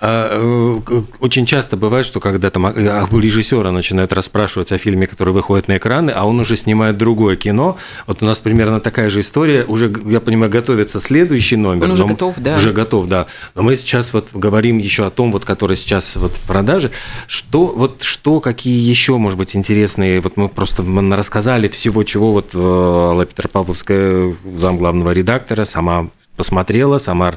А, 0.00 0.80
э, 0.88 1.02
очень 1.18 1.44
часто 1.44 1.76
бывает, 1.76 2.06
что 2.06 2.20
когда 2.20 2.48
там 2.48 2.64
а, 2.64 2.72
режиссера 3.12 3.70
начинают 3.70 4.14
расспрашивать 4.14 4.72
о 4.72 4.78
фильме, 4.78 5.06
который 5.06 5.34
выходит 5.34 5.68
на 5.68 5.76
экраны, 5.76 6.10
а 6.10 6.24
он 6.24 6.40
уже 6.40 6.56
снимает 6.56 6.96
другое 6.96 7.36
кино. 7.36 7.76
Вот 8.06 8.22
у 8.22 8.24
нас 8.24 8.38
примерно 8.40 8.80
такая 8.80 9.10
же 9.10 9.20
история. 9.20 9.64
Уже, 9.64 9.92
я 10.06 10.20
понимаю, 10.20 10.50
готовится 10.50 11.00
следующий 11.00 11.56
номер. 11.56 11.84
Он 11.84 11.90
уже 11.90 12.06
готов, 12.06 12.36
да. 12.38 12.56
Уже 12.56 12.72
готов, 12.72 13.08
да. 13.08 13.26
Но 13.54 13.62
мы 13.62 13.76
сейчас 13.76 14.14
вот 14.14 14.28
говорим 14.32 14.78
еще 14.78 15.04
о 15.04 15.10
том, 15.10 15.32
вот, 15.32 15.44
который 15.44 15.76
сейчас 15.76 16.16
вот 16.16 16.32
в 16.32 16.46
продаже. 16.46 16.92
Что, 17.26 17.66
вот, 17.66 18.04
что, 18.04 18.40
какие 18.40 18.88
еще, 18.88 19.18
может 19.18 19.36
быть, 19.36 19.54
интересные, 19.54 20.22
вот 20.22 20.38
мы 20.38 20.48
просто 20.48 20.82
рассказали 21.10 21.68
всего, 21.68 22.04
чего 22.04 22.32
вот 22.32 22.54
э, 22.54 22.58
Алла 22.58 23.26
Петропавловская 23.26 24.29
зам 24.56 24.76
главного 24.76 25.12
редактора, 25.12 25.64
сама 25.64 26.08
посмотрела, 26.36 26.98
сама 26.98 27.34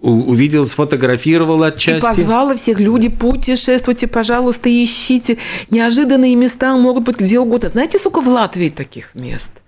увидела, 0.00 0.64
сфотографировала 0.64 1.68
отчасти. 1.68 2.04
И 2.04 2.08
позвала 2.08 2.56
всех 2.56 2.80
люди, 2.80 3.08
путешествуйте, 3.08 4.08
пожалуйста, 4.08 4.68
ищите. 4.68 5.38
Неожиданные 5.70 6.34
места 6.34 6.76
могут 6.76 7.04
быть 7.04 7.18
где 7.18 7.38
угодно. 7.38 7.68
Знаете, 7.68 7.98
сколько 7.98 8.20
в 8.20 8.28
Латвии 8.28 8.68
таких 8.68 9.14
мест? 9.14 9.61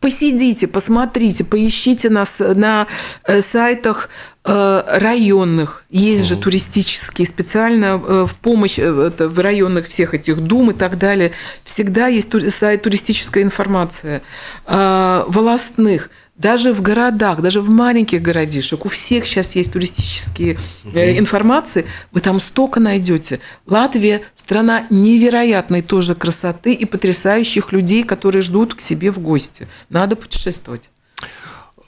Посидите, 0.00 0.68
посмотрите, 0.68 1.42
поищите 1.42 2.08
нас 2.08 2.36
на 2.38 2.86
э, 3.24 3.42
сайтах 3.42 4.10
э, 4.44 4.82
районных. 4.86 5.84
Есть 5.90 6.24
же 6.24 6.36
туристические, 6.36 7.26
специально 7.26 8.00
э, 8.00 8.24
в 8.24 8.36
помощь 8.36 8.78
в 8.78 9.38
районных 9.40 9.88
всех 9.88 10.14
этих 10.14 10.38
дум 10.40 10.70
и 10.70 10.74
так 10.74 10.98
далее. 10.98 11.32
Всегда 11.64 12.06
есть 12.06 12.28
сайт 12.54 12.82
туристическая 12.82 13.42
информация. 13.42 14.22
Волостных 14.66 16.10
даже 16.38 16.72
в 16.72 16.80
городах, 16.80 17.42
даже 17.42 17.60
в 17.60 17.68
маленьких 17.68 18.22
городишек, 18.22 18.86
у 18.86 18.88
всех 18.88 19.26
сейчас 19.26 19.56
есть 19.56 19.72
туристические 19.72 20.56
э, 20.94 21.18
информации, 21.18 21.84
вы 22.12 22.20
там 22.20 22.40
столько 22.40 22.78
найдете. 22.80 23.40
Латвия– 23.66 24.22
страна 24.36 24.86
невероятной 24.88 25.82
тоже 25.82 26.14
красоты 26.14 26.72
и 26.72 26.84
потрясающих 26.84 27.72
людей, 27.72 28.04
которые 28.04 28.42
ждут 28.42 28.74
к 28.74 28.80
себе 28.80 29.10
в 29.10 29.18
гости. 29.18 29.66
Надо 29.90 30.14
путешествовать. 30.14 30.90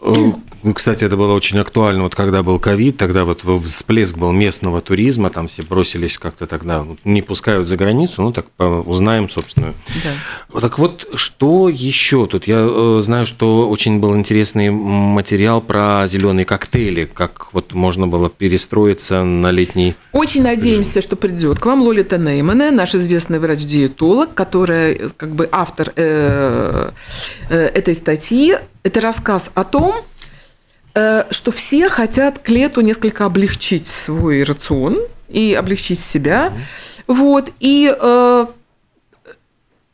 Э, 0.02 0.32
ну, 0.62 0.74
кстати, 0.74 1.04
это 1.04 1.16
было 1.16 1.32
очень 1.32 1.58
актуально, 1.58 2.02
вот 2.02 2.14
когда 2.14 2.42
был 2.42 2.58
ковид, 2.58 2.98
тогда 2.98 3.24
вот 3.24 3.42
всплеск 3.64 4.18
был 4.18 4.32
местного 4.32 4.82
туризма, 4.82 5.30
там 5.30 5.48
все 5.48 5.62
бросились 5.62 6.18
как-то 6.18 6.46
тогда, 6.46 6.86
не 7.04 7.22
пускают 7.22 7.66
за 7.66 7.76
границу, 7.76 8.20
ну 8.22 8.32
так 8.32 8.46
узнаем, 8.58 9.30
собственно. 9.30 9.72
Да. 10.04 10.60
Так 10.60 10.78
вот, 10.78 11.08
что 11.14 11.70
еще 11.70 12.26
тут? 12.26 12.46
Я 12.46 12.58
э, 12.60 12.98
знаю, 13.00 13.24
что 13.24 13.70
очень 13.70 14.00
был 14.00 14.14
интересный 14.16 14.70
материал 14.70 15.62
про 15.62 16.06
зеленые 16.06 16.44
коктейли, 16.44 17.06
как 17.06 17.54
вот 17.54 17.72
можно 17.72 18.06
было 18.06 18.28
перестроиться 18.28 19.24
на 19.24 19.50
летний. 19.50 19.94
Очень 20.12 20.42
надеемся, 20.42 20.90
режим. 20.90 21.02
что 21.02 21.16
придет 21.16 21.58
к 21.58 21.64
вам 21.64 21.82
Лолита 21.82 22.18
Неймане, 22.18 22.70
наш 22.70 22.94
известный 22.94 23.38
врач-диетолог, 23.38 24.34
которая 24.34 25.10
как 25.16 25.34
бы 25.34 25.48
автор 25.50 25.92
э, 25.96 26.90
э, 27.48 27.56
этой 27.56 27.94
статьи. 27.94 28.56
Это 28.82 29.00
рассказ 29.00 29.50
о 29.54 29.64
том, 29.64 30.04
Э, 30.94 31.24
что 31.30 31.52
все 31.52 31.88
хотят 31.88 32.40
к 32.40 32.48
лету 32.48 32.80
несколько 32.80 33.24
облегчить 33.24 33.86
свой 33.86 34.42
рацион 34.42 34.98
и 35.28 35.54
облегчить 35.54 36.00
себя. 36.00 36.52
Вот. 37.06 37.50
И 37.60 37.94
э, 37.96 38.46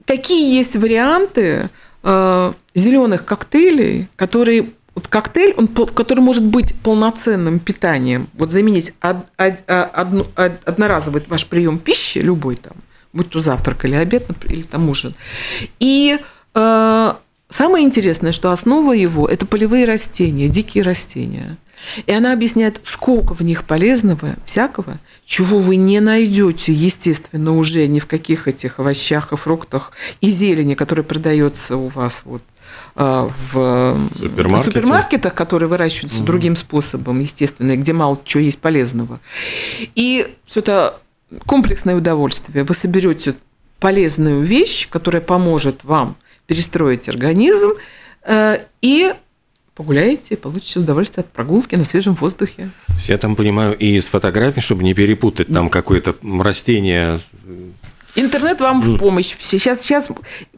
какие 0.06 0.56
есть 0.56 0.74
варианты 0.74 1.68
э, 2.02 2.52
зеленых 2.74 3.26
коктейлей, 3.26 4.08
которые 4.16 4.70
вот 4.94 5.08
коктейль, 5.08 5.52
он, 5.58 5.68
который 5.68 6.20
может 6.20 6.44
быть 6.44 6.74
полноценным 6.82 7.58
питанием, 7.58 8.28
вот 8.32 8.50
заменить 8.50 8.94
од, 9.02 9.18
од, 9.36 9.62
од, 9.68 10.26
од, 10.34 10.52
одноразовый 10.64 11.22
ваш 11.28 11.44
прием 11.46 11.78
пищи, 11.78 12.20
любой 12.20 12.56
там, 12.56 12.72
будь 13.12 13.28
то 13.28 13.38
завтрак 13.38 13.84
или 13.84 13.94
обед, 13.94 14.26
или 14.48 14.62
там 14.62 14.88
ужин, 14.88 15.14
и 15.78 16.18
э, 16.54 17.14
Самое 17.48 17.84
интересное, 17.84 18.32
что 18.32 18.50
основа 18.50 18.92
его– 18.92 19.28
это 19.28 19.46
полевые 19.46 19.84
растения, 19.84 20.48
дикие 20.48 20.82
растения. 20.82 21.56
И 22.06 22.12
она 22.12 22.32
объясняет, 22.32 22.80
сколько 22.84 23.34
в 23.34 23.42
них 23.42 23.64
полезного, 23.64 24.34
всякого, 24.44 24.98
чего 25.24 25.58
вы 25.58 25.76
не 25.76 26.00
найдете, 26.00 26.72
естественно, 26.72 27.56
уже 27.56 27.86
ни 27.86 28.00
в 28.00 28.06
каких 28.06 28.48
этих 28.48 28.80
овощах 28.80 29.32
и 29.32 29.36
фруктах 29.36 29.92
и 30.20 30.28
зелени, 30.28 30.74
которые 30.74 31.04
продается 31.04 31.76
у 31.76 31.88
вас 31.88 32.22
вот 32.24 32.42
а, 32.96 33.30
в 33.52 34.08
супермаркетах, 34.18 35.34
которые 35.34 35.68
выращиваются 35.68 36.18
угу. 36.18 36.26
другим 36.26 36.56
способом, 36.56 37.20
естественно, 37.20 37.72
и 37.72 37.76
где 37.76 37.92
мало 37.92 38.18
чего 38.24 38.42
есть 38.42 38.58
полезного. 38.58 39.20
И 39.94 40.26
все 40.46 40.60
это 40.60 40.98
комплексное 41.44 41.94
удовольствие. 41.94 42.64
Вы 42.64 42.74
соберете 42.74 43.34
полезную 43.78 44.42
вещь, 44.42 44.88
которая 44.88 45.22
поможет 45.22 45.84
вам 45.84 46.16
перестроить 46.46 47.08
организм 47.08 47.70
э, 48.24 48.58
и 48.82 49.12
погуляете, 49.74 50.36
получите 50.36 50.80
удовольствие 50.80 51.22
от 51.22 51.30
прогулки 51.30 51.74
на 51.74 51.84
свежем 51.84 52.14
воздухе. 52.14 52.70
Я 53.04 53.18
там 53.18 53.36
понимаю 53.36 53.76
и 53.76 53.96
из 53.96 54.06
фотографий, 54.06 54.60
чтобы 54.60 54.82
не 54.82 54.94
перепутать 54.94 55.48
там 55.48 55.68
какое-то 55.68 56.16
растение 56.40 57.18
Интернет 58.18 58.60
вам 58.60 58.80
в 58.80 58.98
помощь. 58.98 59.34
Сейчас, 59.38 59.82
сейчас 59.82 60.08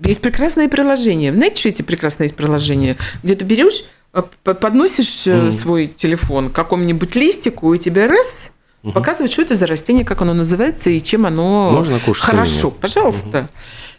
есть 0.00 0.20
прекрасные 0.20 0.68
приложения. 0.68 1.34
Знаете, 1.34 1.58
что 1.58 1.68
эти 1.68 1.82
прекрасные 1.82 2.26
есть 2.26 2.36
приложения? 2.36 2.96
Где 3.24 3.34
ты 3.34 3.44
берешь, 3.44 3.82
э, 4.14 4.22
подносишь 4.44 5.26
mm. 5.26 5.50
свой 5.50 5.88
телефон 5.88 6.50
к 6.50 6.52
какому-нибудь 6.52 7.16
листику, 7.16 7.74
и 7.74 7.78
тебе 7.78 8.06
раз 8.06 8.52
угу. 8.84 8.92
показывает, 8.92 9.32
что 9.32 9.42
это 9.42 9.56
за 9.56 9.66
растение, 9.66 10.04
как 10.04 10.22
оно 10.22 10.34
называется 10.34 10.88
и 10.90 11.02
чем 11.02 11.26
оно 11.26 11.70
Можно 11.72 11.98
кушать 11.98 12.24
хорошо. 12.24 12.70
Пожалуйста. 12.70 13.38
Угу. 13.40 13.48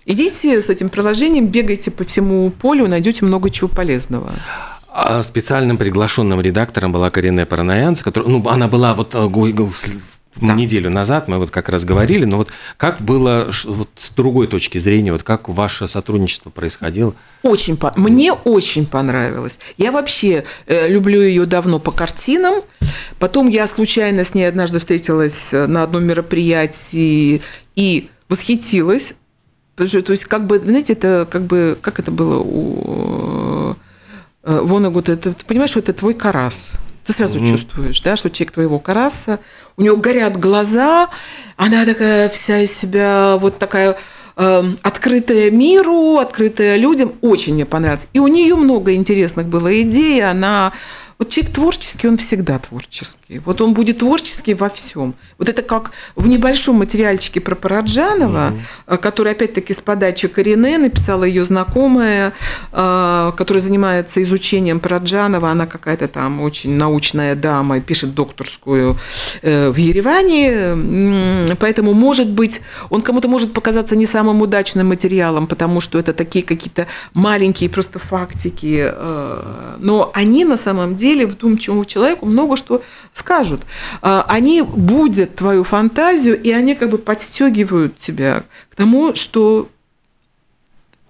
Идите 0.05 0.61
с 0.61 0.69
этим 0.69 0.89
приложением, 0.89 1.47
бегайте 1.47 1.91
по 1.91 2.03
всему 2.03 2.49
полю, 2.49 2.87
найдете 2.87 3.25
много 3.25 3.49
чего 3.49 3.67
полезного. 3.67 4.31
А 4.91 5.21
специальным 5.23 5.77
приглашенным 5.77 6.41
редактором 6.41 6.91
была 6.91 7.09
Карине 7.09 7.45
Параноянц, 7.45 8.01
которая, 8.01 8.29
ну, 8.29 8.47
она 8.49 8.67
была 8.67 8.93
вот 8.95 9.13
э, 9.13 9.27
да. 10.41 10.53
неделю 10.53 10.89
назад, 10.89 11.27
мы 11.27 11.37
вот 11.37 11.51
как 11.51 11.69
раз 11.69 11.85
говорили, 11.85 12.25
но 12.25 12.37
вот 12.37 12.49
как 12.77 13.01
было 13.01 13.49
вот 13.65 13.89
с 13.95 14.09
другой 14.09 14.47
точки 14.47 14.77
зрения, 14.77 15.11
вот 15.11 15.23
как 15.23 15.49
ваше 15.49 15.87
сотрудничество 15.87 16.49
происходило? 16.49 17.13
Очень, 17.43 17.77
мне 17.95 18.33
очень 18.33 18.85
понравилось. 18.85 19.59
Я 19.77 19.91
вообще 19.91 20.45
э, 20.65 20.87
люблю 20.87 21.21
ее 21.21 21.45
давно 21.45 21.79
по 21.79 21.91
картинам. 21.91 22.55
Потом 23.19 23.47
я 23.49 23.67
случайно 23.67 24.23
с 24.23 24.33
ней 24.33 24.45
однажды 24.45 24.79
встретилась 24.79 25.49
э, 25.51 25.67
на 25.67 25.83
одном 25.83 26.05
мероприятии 26.05 27.41
и 27.75 28.09
восхитилась 28.27 29.13
то 29.87 30.11
есть, 30.11 30.25
как 30.25 30.45
бы, 30.45 30.59
знаете, 30.59 30.93
это 30.93 31.27
как 31.29 31.43
бы, 31.43 31.77
как 31.81 31.99
это 31.99 32.11
было 32.11 32.39
у 32.39 33.75
э, 34.43 34.59
Вонагута, 34.61 35.13
это, 35.13 35.33
ты 35.33 35.45
понимаешь, 35.45 35.71
что 35.71 35.79
это 35.79 35.93
твой 35.93 36.13
карас. 36.13 36.73
Ты 37.05 37.13
сразу 37.13 37.39
mm-hmm. 37.39 37.49
чувствуешь, 37.49 38.01
да, 38.01 38.15
что 38.15 38.29
человек 38.29 38.53
твоего 38.53 38.79
караса, 38.79 39.39
у 39.77 39.81
него 39.81 39.97
горят 39.97 40.37
глаза, 40.37 41.09
она 41.57 41.85
такая 41.85 42.29
вся 42.29 42.59
из 42.59 42.71
себя 42.71 43.37
вот 43.39 43.57
такая 43.57 43.97
э, 44.35 44.63
открытая 44.83 45.49
миру, 45.49 46.17
открытая 46.17 46.77
людям, 46.77 47.13
очень 47.21 47.55
мне 47.55 47.65
понравилось. 47.65 48.07
И 48.13 48.19
у 48.19 48.27
нее 48.27 48.55
много 48.55 48.93
интересных 48.93 49.47
было 49.47 49.81
идей, 49.81 50.23
она 50.23 50.73
вот 51.17 51.29
человек 51.29 51.53
творческий, 51.99 52.07
он 52.07 52.17
всегда 52.17 52.59
творческий. 52.59 53.39
Вот 53.39 53.61
он 53.61 53.73
будет 53.73 53.99
творческий 53.99 54.53
во 54.53 54.69
всем. 54.69 55.13
Вот 55.37 55.49
это 55.49 55.61
как 55.61 55.91
в 56.15 56.27
небольшом 56.27 56.77
материальчике 56.77 57.39
про 57.41 57.55
Параджанова, 57.55 58.53
угу. 58.87 58.97
который 58.97 59.33
опять-таки 59.33 59.73
с 59.73 59.77
подачи 59.77 60.27
Корене 60.27 60.77
написала 60.77 61.23
ее 61.23 61.43
знакомая, 61.43 62.31
э, 62.71 63.31
которая 63.37 63.61
занимается 63.61 64.21
изучением 64.21 64.79
Параджанова. 64.79 65.49
Она 65.51 65.65
какая-то 65.65 66.07
там 66.07 66.41
очень 66.41 66.77
научная 66.77 67.35
дама, 67.35 67.79
пишет 67.79 68.13
докторскую 68.13 68.95
э, 69.41 69.69
в 69.69 69.75
Ереване. 69.77 71.55
Поэтому, 71.59 71.93
может 71.93 72.29
быть, 72.29 72.61
он 72.89 73.01
кому-то 73.01 73.27
может 73.27 73.53
показаться 73.53 73.95
не 73.95 74.05
самым 74.05 74.41
удачным 74.41 74.87
материалом, 74.87 75.47
потому 75.47 75.81
что 75.81 75.99
это 75.99 76.13
такие 76.13 76.45
какие-то 76.45 76.87
маленькие 77.13 77.69
просто 77.69 77.99
фактики. 77.99 78.91
Но 79.79 80.11
они 80.13 80.45
на 80.45 80.57
самом 80.57 80.95
деле 80.95 81.09
деле 81.09 81.25
вдумчивому 81.25 81.85
человеку 81.89 82.25
много 82.25 82.55
что 82.55 82.81
скажут. 83.13 83.61
А, 84.01 84.25
они 84.27 84.61
будут 84.61 85.35
твою 85.35 85.63
фантазию, 85.63 86.41
и 86.41 86.51
они 86.51 86.75
как 86.75 86.89
бы 86.89 86.97
подстегивают 86.97 87.97
тебя 87.97 88.43
к 88.69 88.75
тому, 88.75 89.15
что 89.15 89.69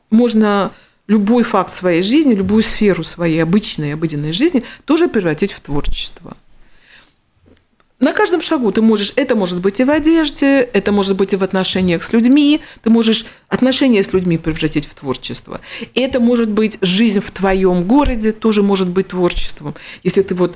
можно 0.09 0.71
любой 1.07 1.43
факт 1.43 1.75
своей 1.75 2.03
жизни, 2.03 2.35
любую 2.35 2.63
сферу 2.63 3.03
своей 3.03 3.41
обычной, 3.43 3.93
обыденной 3.93 4.31
жизни 4.31 4.63
тоже 4.85 5.07
превратить 5.07 5.51
в 5.51 5.59
творчество. 5.59 6.37
На 7.99 8.13
каждом 8.13 8.41
шагу 8.41 8.71
ты 8.71 8.81
можешь, 8.81 9.11
это 9.17 9.35
может 9.35 9.59
быть 9.59 9.81
и 9.81 9.83
в 9.83 9.89
одежде, 9.89 10.61
это 10.61 10.93
может 10.93 11.17
быть 11.17 11.33
и 11.33 11.35
в 11.35 11.43
отношениях 11.43 12.01
с 12.03 12.13
людьми, 12.13 12.61
ты 12.81 12.89
можешь 12.89 13.25
отношения 13.49 14.01
с 14.01 14.13
людьми 14.13 14.37
превратить 14.37 14.85
в 14.85 14.95
творчество. 14.95 15.59
Это 15.95 16.21
может 16.21 16.49
быть 16.49 16.77
жизнь 16.79 17.19
в 17.19 17.29
твоем 17.31 17.83
городе, 17.83 18.31
тоже 18.31 18.63
может 18.63 18.87
быть 18.87 19.09
творчеством. 19.09 19.75
Если 20.03 20.21
ты 20.21 20.33
вот 20.33 20.55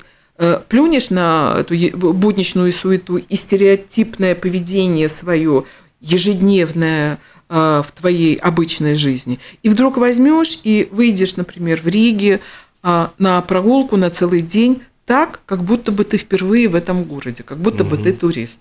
плюнешь 0.67 1.09
на 1.09 1.57
эту 1.59 1.75
будничную 1.97 2.71
суету 2.71 3.17
и 3.17 3.35
стереотипное 3.35 4.35
поведение 4.35 5.07
свое 5.07 5.65
ежедневное 6.03 7.17
э, 7.49 7.83
в 7.87 7.91
твоей 7.93 8.35
обычной 8.35 8.95
жизни, 8.95 9.39
и 9.63 9.69
вдруг 9.69 9.97
возьмешь 9.97 10.59
и 10.63 10.87
выйдешь, 10.91 11.37
например, 11.37 11.81
в 11.81 11.87
Риге 11.87 12.41
э, 12.83 13.07
на 13.17 13.41
прогулку 13.41 13.95
на 13.95 14.09
целый 14.09 14.41
день, 14.41 14.83
так, 15.05 15.41
как 15.45 15.63
будто 15.63 15.91
бы 15.91 16.03
ты 16.03 16.17
впервые 16.17 16.67
в 16.67 16.75
этом 16.75 17.03
городе, 17.05 17.43
как 17.43 17.57
будто 17.57 17.83
угу. 17.83 17.95
бы 17.95 18.03
ты 18.03 18.13
турист. 18.13 18.59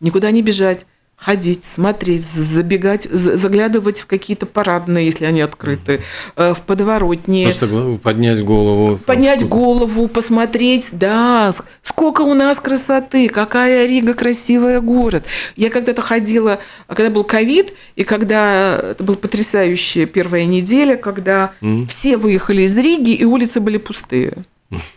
Никуда 0.00 0.30
не 0.30 0.42
бежать, 0.42 0.86
ходить, 1.16 1.64
смотреть, 1.64 2.24
забегать, 2.24 3.04
заглядывать 3.04 4.00
в 4.00 4.06
какие-то 4.06 4.46
парадные, 4.46 5.06
если 5.06 5.24
они 5.24 5.40
открыты, 5.40 6.00
э, 6.36 6.54
в 6.54 6.60
подворотни. 6.62 7.44
Просто 7.44 7.98
поднять 8.02 8.44
голову. 8.44 8.98
Поднять 8.98 9.48
голову, 9.48 10.08
посмотреть, 10.08 10.86
да, 10.92 11.54
сколько 11.82 12.22
у 12.22 12.34
нас 12.34 12.58
красоты, 12.58 13.28
какая 13.28 13.86
Рига 13.86 14.14
красивая 14.14 14.80
город. 14.80 15.24
Я 15.56 15.70
когда-то 15.70 16.02
ходила, 16.02 16.58
когда 16.88 17.10
был 17.10 17.24
ковид, 17.24 17.72
и 17.96 18.04
когда 18.04 18.76
это 18.76 19.02
была 19.02 19.16
потрясающая 19.16 20.06
первая 20.06 20.44
неделя, 20.44 20.96
когда 20.96 21.52
mm. 21.60 21.88
все 21.88 22.16
выехали 22.16 22.62
из 22.62 22.76
Риги, 22.76 23.10
и 23.10 23.24
улицы 23.24 23.60
были 23.60 23.78
пустые. 23.78 24.34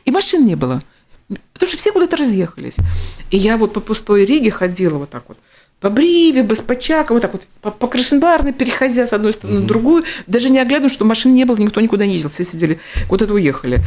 И 0.06 0.12
машин 0.12 0.46
не 0.46 0.56
было. 0.56 0.82
Потому 1.54 1.70
что 1.70 1.78
все 1.78 1.92
куда-то 1.92 2.16
разъехались. 2.18 2.76
И 3.32 3.38
я 3.38 3.58
вот 3.58 3.74
по 3.74 3.82
пустой 3.82 4.26
Риге 4.26 4.50
ходила 4.50 4.98
вот 4.98 5.10
так 5.10 5.24
вот. 5.28 5.38
По 5.80 5.92
Бриве, 5.92 6.42
Беспачака, 6.42 7.14
вот 7.14 7.22
так 7.22 7.34
вот, 7.34 7.48
по, 7.62 7.70
по 7.70 7.88
Крашенбарной, 7.88 8.52
переходя 8.52 9.06
с 9.06 9.14
одной 9.14 9.34
стороны 9.34 9.58
mm-hmm. 9.58 9.62
на 9.62 9.68
другую, 9.68 10.04
даже 10.26 10.50
не 10.50 10.60
оглядываясь, 10.60 10.94
что 10.94 11.06
машин 11.06 11.36
не 11.36 11.46
было, 11.46 11.56
никто 11.58 11.80
никуда 11.82 12.08
не 12.08 12.14
ездил, 12.14 12.30
все 12.30 12.44
сидели, 12.44 12.80
куда-то 13.08 13.34
уехали. 13.34 13.82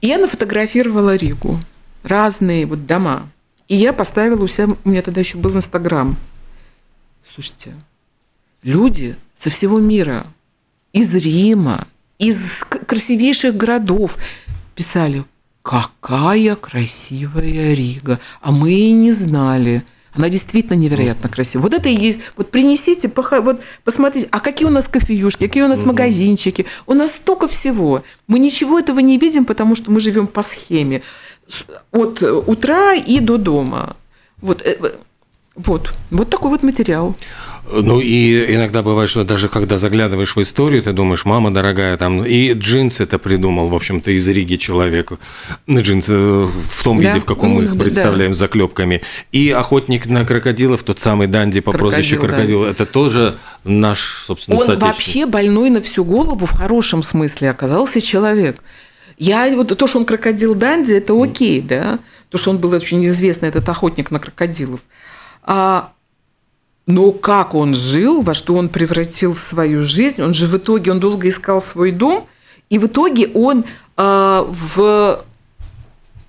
И 0.00 0.08
я 0.08 0.18
нафотографировала 0.18 1.14
Ригу, 1.14 1.60
разные 2.02 2.66
вот 2.66 2.86
дома. 2.86 3.28
И 3.68 3.76
я 3.76 3.92
поставила 3.92 4.42
у 4.42 4.48
себя, 4.48 4.68
у 4.84 4.88
меня 4.88 5.02
тогда 5.02 5.20
еще 5.20 5.38
был 5.38 5.54
Инстаграм. 5.54 6.16
Слушайте, 7.32 7.72
люди 8.62 9.16
со 9.38 9.50
всего 9.50 9.78
мира, 9.78 10.26
из 10.92 11.12
Рима, 11.14 11.86
из 12.18 12.36
красивейших 12.86 13.56
городов, 13.56 14.18
писали, 14.74 15.24
какая 15.62 16.56
красивая 16.56 17.74
Рига, 17.74 18.20
а 18.42 18.52
мы 18.52 18.72
и 18.72 18.92
не 18.92 19.12
знали. 19.12 19.84
Она 20.14 20.28
действительно 20.28 20.76
невероятно 20.76 21.28
красивая. 21.28 21.62
Вот 21.62 21.74
это 21.74 21.88
и 21.88 21.94
есть. 21.94 22.20
Вот 22.36 22.50
принесите, 22.50 23.10
вот 23.14 23.60
посмотрите, 23.82 24.28
а 24.30 24.40
какие 24.40 24.66
у 24.68 24.70
нас 24.70 24.86
кофеюшки, 24.86 25.46
какие 25.46 25.62
у 25.62 25.68
нас 25.68 25.84
магазинчики. 25.84 26.66
У 26.86 26.94
нас 26.94 27.10
столько 27.10 27.48
всего. 27.48 28.04
Мы 28.26 28.38
ничего 28.38 28.78
этого 28.78 29.00
не 29.00 29.18
видим, 29.18 29.44
потому 29.44 29.74
что 29.74 29.90
мы 29.90 30.00
живем 30.00 30.26
по 30.26 30.42
схеме. 30.42 31.02
От 31.90 32.22
утра 32.22 32.94
и 32.94 33.20
до 33.20 33.38
дома. 33.38 33.96
Вот, 34.40 34.62
э, 34.62 34.78
вот, 35.56 35.92
вот 36.10 36.30
такой 36.30 36.50
вот 36.50 36.62
материал. 36.62 37.16
Ну 37.70 38.00
и 38.00 38.54
иногда 38.54 38.82
бывает, 38.82 39.08
что 39.08 39.24
даже 39.24 39.48
когда 39.48 39.78
заглядываешь 39.78 40.36
в 40.36 40.42
историю, 40.42 40.82
ты 40.82 40.92
думаешь, 40.92 41.24
мама 41.24 41.50
дорогая, 41.50 41.96
там 41.96 42.24
и 42.24 42.52
джинсы 42.52 43.04
это 43.04 43.18
придумал, 43.18 43.68
в 43.68 43.74
общем-то, 43.74 44.10
из 44.10 44.28
Риги 44.28 44.56
человеку. 44.56 45.18
Джинсы 45.68 46.14
в 46.14 46.82
том 46.84 47.02
да? 47.02 47.08
виде, 47.08 47.20
в 47.20 47.24
каком 47.24 47.50
мы 47.50 47.64
их 47.64 47.78
представляем, 47.78 48.32
да. 48.32 48.36
с 48.36 48.38
заклепками. 48.38 49.00
И 49.32 49.50
охотник 49.50 50.06
на 50.06 50.26
крокодилов, 50.26 50.82
тот 50.82 51.00
самый 51.00 51.26
Данди 51.26 51.60
по 51.60 51.72
Крокодил, 51.72 51.90
прозвищу 51.90 52.20
Крокодил, 52.20 52.64
да. 52.64 52.70
это 52.70 52.84
тоже 52.84 53.38
наш, 53.64 54.24
собственно, 54.26 54.58
Он 54.58 54.78
вообще 54.78 55.24
больной 55.24 55.70
на 55.70 55.80
всю 55.80 56.04
голову 56.04 56.44
в 56.44 56.52
хорошем 56.52 57.02
смысле 57.02 57.50
оказался 57.50 58.00
человек. 58.00 58.62
Я 59.16 59.50
вот 59.54 59.76
то, 59.76 59.86
что 59.86 59.98
он 59.98 60.04
крокодил 60.04 60.54
Данди, 60.54 60.92
это 60.92 61.14
окей, 61.20 61.60
да. 61.62 61.98
То, 62.28 62.36
что 62.36 62.50
он 62.50 62.58
был 62.58 62.72
очень 62.72 63.04
известный, 63.06 63.48
этот 63.48 63.68
охотник 63.68 64.10
на 64.10 64.18
крокодилов. 64.18 64.80
А 65.42 65.93
но 66.86 67.12
как 67.12 67.54
он 67.54 67.74
жил, 67.74 68.20
во 68.20 68.34
что 68.34 68.54
он 68.54 68.68
превратил 68.68 69.34
свою 69.34 69.82
жизнь, 69.82 70.22
он 70.22 70.34
же 70.34 70.46
в 70.46 70.56
итоге, 70.56 70.90
он 70.90 71.00
долго 71.00 71.28
искал 71.28 71.62
свой 71.62 71.90
дом, 71.92 72.26
и 72.68 72.78
в 72.78 72.86
итоге 72.86 73.28
он 73.34 73.64
э, 73.96 74.44
в... 74.72 75.24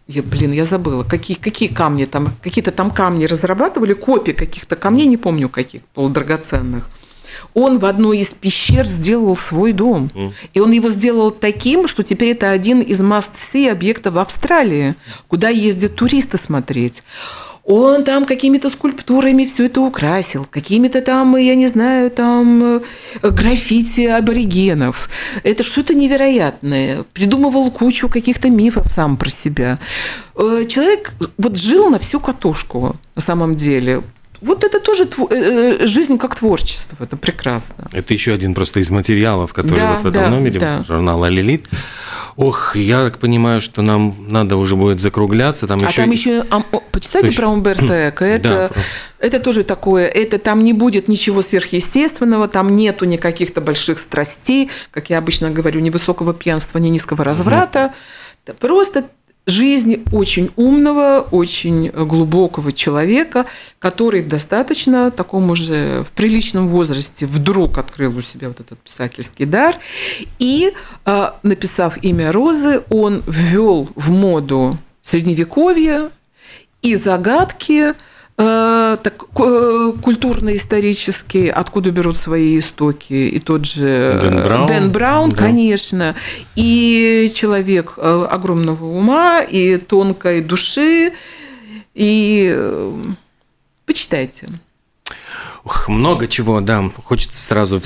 Я, 0.08 0.22
блин, 0.22 0.52
я 0.52 0.66
забыла, 0.66 1.04
какие, 1.04 1.36
какие 1.36 1.68
камни 1.68 2.06
там, 2.06 2.34
какие-то 2.42 2.72
там 2.72 2.92
камни 2.92 3.26
разрабатывали, 3.26 3.94
копии 3.94 4.32
каких-то 4.32 4.76
камней, 4.76 5.08
не 5.08 5.18
помню 5.18 5.50
каких, 5.50 5.82
полудрагоценных. 5.94 6.90
Он 7.54 7.80
в 7.80 7.86
одной 7.86 8.20
из 8.20 8.28
пещер 8.28 8.86
сделал 8.86 9.36
свой 9.36 9.74
дом. 9.74 10.10
Mm. 10.14 10.34
И 10.54 10.60
он 10.60 10.72
его 10.72 10.90
сделал 10.90 11.32
таким, 11.32 11.88
что 11.88 12.04
теперь 12.04 12.30
это 12.30 12.52
один 12.52 12.80
из 12.82 13.02
must-see 13.02 13.70
объектов 13.70 14.14
в 14.14 14.20
Австралии, 14.20 14.96
куда 15.28 15.50
ездят 15.50 15.96
туристы 15.96 16.38
смотреть. 16.38 17.04
Он 17.66 18.04
там 18.04 18.26
какими-то 18.26 18.70
скульптурами 18.70 19.44
все 19.46 19.66
это 19.66 19.82
украсил, 19.82 20.46
какими-то 20.46 21.02
там, 21.02 21.36
я 21.36 21.56
не 21.56 21.66
знаю, 21.66 22.12
там 22.12 22.64
э, 22.64 22.82
граффити 23.24 24.06
аборигенов. 24.06 25.10
Это 25.44 25.64
что-то 25.64 25.96
невероятное. 25.96 27.04
Придумывал 27.14 27.72
кучу 27.72 28.08
каких-то 28.08 28.52
мифов 28.52 28.92
сам 28.92 29.18
про 29.18 29.30
себя. 29.30 29.80
Э, 30.36 30.66
человек 30.68 31.14
вот 31.40 31.58
жил 31.58 31.90
на 31.90 31.98
всю 31.98 32.20
катушку 32.20 32.98
на 33.16 33.22
самом 33.24 33.56
деле. 33.56 34.04
Вот 34.42 34.64
это 34.64 34.80
тоже 34.80 35.04
тво- 35.06 35.28
э, 35.32 35.78
э, 35.82 35.88
жизнь 35.88 36.18
как 36.18 36.36
творчество, 36.36 37.04
это 37.04 37.18
прекрасно. 37.18 37.90
Это 37.94 38.14
еще 38.14 38.34
один 38.34 38.54
просто 38.54 38.80
из 38.80 38.90
материалов, 38.90 39.54
который 39.54 39.80
Да, 39.80 39.94
вот 39.94 40.02
в 40.04 40.08
этом 40.08 40.24
да, 40.24 40.30
номере 40.30 40.60
да. 40.60 40.84
журнала 40.88 41.26
«Лилит». 41.28 41.68
Ох, 42.38 42.76
я 42.76 43.06
так 43.06 43.20
понимаю, 43.20 43.62
что 43.62 43.82
нам 43.82 44.14
надо 44.28 44.58
уже 44.58 44.76
будет 44.76 45.00
закругляться. 45.00 45.68
Там 45.68 45.80
а 45.82 45.88
еще... 45.88 45.96
там 46.02 46.12
еще, 46.12 46.42
о, 46.52 46.62
почитайте 46.92 47.32
Что 47.32 47.42
про 47.42 47.50
Умберто 47.50 48.10
Эко, 48.10 48.26
это, 48.26 48.50
Да, 48.50 48.68
про- 48.68 48.82
это 49.20 49.40
тоже 49.40 49.64
такое, 49.64 50.08
это 50.08 50.38
там 50.38 50.62
не 50.64 50.74
будет 50.74 51.08
ничего 51.08 51.42
сверхъестественного, 51.42 52.50
там 52.50 52.76
нету 52.76 53.06
никаких-то 53.06 53.62
больших 53.62 54.00
страстей, 54.00 54.70
как 54.92 55.10
я 55.10 55.18
обычно 55.18 55.50
говорю, 55.50 55.80
ни 55.80 55.90
высокого 55.90 56.34
пьянства, 56.34 56.78
ни 56.78 56.90
низкого 56.90 57.24
разврата, 57.24 57.94
Это 58.44 58.54
просто 58.54 59.06
жизнь 59.46 60.04
очень 60.12 60.52
умного, 60.56 61.26
очень 61.32 61.90
глубокого 61.90 62.72
человека, 62.72 63.46
который 63.80 64.24
достаточно 64.24 65.12
такому 65.12 65.56
же 65.56 66.04
в 66.08 66.12
приличном 66.12 66.68
возрасте 66.68 67.26
вдруг 67.26 67.78
открыл 67.78 68.18
у 68.18 68.22
себя 68.22 68.48
вот 68.48 68.60
этот 68.60 68.80
писательский 68.80 69.46
дар. 69.46 69.76
И, 70.40 70.74
э, 71.06 71.32
написав 71.44 72.04
имя 72.04 72.32
Розы, 72.32 72.84
он 72.90 73.24
ввел 73.28 73.90
в 73.96 74.12
моду 74.12 74.74
средневековье 75.02 76.10
и 76.82 76.96
загадки 76.96 77.94
так, 78.38 79.24
э, 79.40 79.92
культурно-исторические, 80.02 81.52
откуда 81.52 81.92
берут 81.92 82.18
свои 82.18 82.60
истоки, 82.60 83.14
и 83.14 83.40
тот 83.40 83.66
же 83.66 84.20
Дэн 84.22 84.44
Браун. 84.44 84.68
Дэн 84.68 84.92
Браун, 84.92 85.30
Да. 85.30 85.38
конечно, 85.38 86.16
и 86.56 87.32
человек 87.34 87.94
э, 87.98 88.28
огромного 88.30 88.86
ума, 88.86 89.42
и 89.42 89.78
тонкой 89.78 90.42
души, 90.42 91.14
и 91.94 92.54
э, 92.56 93.04
почитайте. 93.86 94.50
Ух, 95.64 95.88
много 95.88 96.28
чего, 96.28 96.62
да. 96.62 96.92
Хочется 97.06 97.42
сразу 97.42 97.82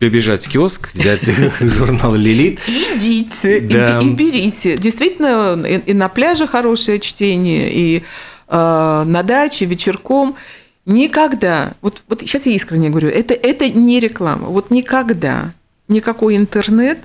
побежать 0.00 0.44
в 0.46 0.50
киоск, 0.50 0.92
взять 0.92 1.22
журнал 1.60 2.14
«Лилит». 2.16 2.58
Идите 2.96 3.58
и- 3.58 3.60
Да. 3.60 4.00
и, 4.02 4.08
берите. 4.08 4.76
Действительно, 4.76 5.62
и, 5.64 5.78
и 5.90 5.94
на 5.94 6.08
пляже 6.08 6.48
хорошее 6.48 6.98
чтение, 6.98 7.72
и 7.72 8.02
э, 8.48 9.04
на 9.06 9.22
даче 9.22 9.64
вечерком. 9.64 10.36
Никогда, 10.84 11.72
вот, 11.80 12.02
вот 12.08 12.20
сейчас 12.20 12.46
я 12.46 12.52
искренне 12.52 12.90
говорю, 12.90 13.08
это, 13.08 13.34
это 13.34 13.68
не 13.68 14.00
реклама. 14.00 14.48
Вот 14.48 14.70
никогда 14.70 15.52
никакой 15.88 16.36
интернет 16.36 16.98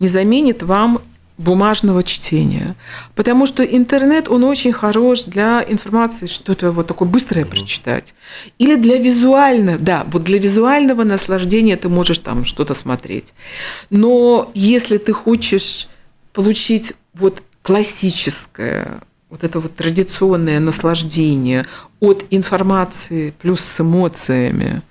не 0.00 0.08
заменит 0.08 0.62
вам 0.62 1.00
бумажного 1.38 2.02
чтения. 2.02 2.76
Потому 3.14 3.46
что 3.46 3.62
интернет, 3.62 4.28
он 4.28 4.44
очень 4.44 4.72
хорош 4.72 5.24
для 5.24 5.64
информации, 5.66 6.26
что-то 6.26 6.72
вот 6.72 6.86
такое 6.86 7.08
быстрое 7.08 7.44
прочитать. 7.44 8.14
Или 8.58 8.76
для 8.76 8.98
визуального, 8.98 9.78
да, 9.78 10.06
вот 10.10 10.24
для 10.24 10.38
визуального 10.38 11.04
наслаждения 11.04 11.76
ты 11.76 11.88
можешь 11.88 12.18
там 12.18 12.44
что-то 12.44 12.74
смотреть. 12.74 13.32
Но 13.90 14.50
если 14.54 14.98
ты 14.98 15.12
хочешь 15.12 15.88
получить 16.32 16.92
вот 17.14 17.42
классическое, 17.62 19.00
вот 19.32 19.44
это 19.44 19.60
вот 19.60 19.74
традиционное 19.74 20.60
наслаждение 20.60 21.64
от 22.00 22.22
информации 22.28 23.30
плюс 23.30 23.62
с 23.62 23.80
эмоциями, 23.80 24.82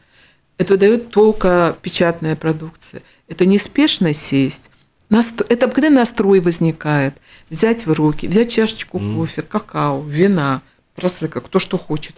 это 0.57 0.77
дает 0.77 1.11
только 1.11 1.75
печатная 1.83 2.35
продукция. 2.35 3.03
Это 3.27 3.45
неспешно 3.45 4.13
сесть. 4.15 4.71
Насто- 5.11 5.45
Это 5.47 5.67
когда 5.69 5.91
настрой 5.91 6.39
возникает. 6.39 7.13
Взять 7.51 7.85
в 7.85 7.93
руки, 7.93 8.27
взять 8.27 8.51
чашечку 8.51 8.99
кофе, 8.99 9.43
какао, 9.43 10.01
вина, 10.01 10.63
просека, 10.95 11.39
кто 11.41 11.59
что 11.59 11.77
хочет, 11.77 12.15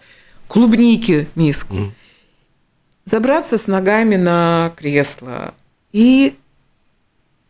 клубники 0.47 1.27
миску, 1.35 1.73
Мгм. 1.73 1.93
забраться 3.03 3.57
с 3.57 3.67
ногами 3.67 4.15
на 4.15 4.71
кресло 4.77 5.53
и 5.91 6.37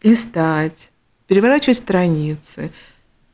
листать, 0.01 0.89
переворачивать 1.27 1.77
страницы, 1.77 2.71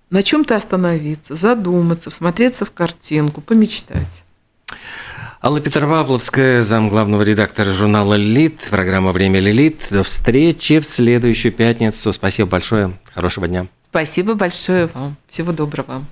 на 0.09 0.23
чем-то 0.23 0.55
остановиться, 0.55 1.35
задуматься, 1.35 2.09
всмотреться 2.09 2.65
в 2.65 2.71
картинку, 2.71 3.41
помечтать. 3.41 4.23
Алла 5.41 5.61
Петропавловская, 5.61 6.63
зам 6.63 6.89
главного 6.89 7.21
редактора 7.21 7.71
журнала 7.71 8.15
«Лилит», 8.15 8.59
программа 8.69 9.13
«Время 9.13 9.39
Лилит». 9.39 9.87
До 9.89 10.03
встречи 10.03 10.79
в 10.79 10.85
следующую 10.85 11.53
пятницу. 11.53 12.11
Спасибо 12.11 12.49
большое. 12.49 12.91
Хорошего 13.13 13.47
дня. 13.47 13.67
Спасибо 13.83 14.33
большое 14.33 14.87
вам. 14.87 15.15
Всего 15.27 15.53
доброго. 15.53 16.03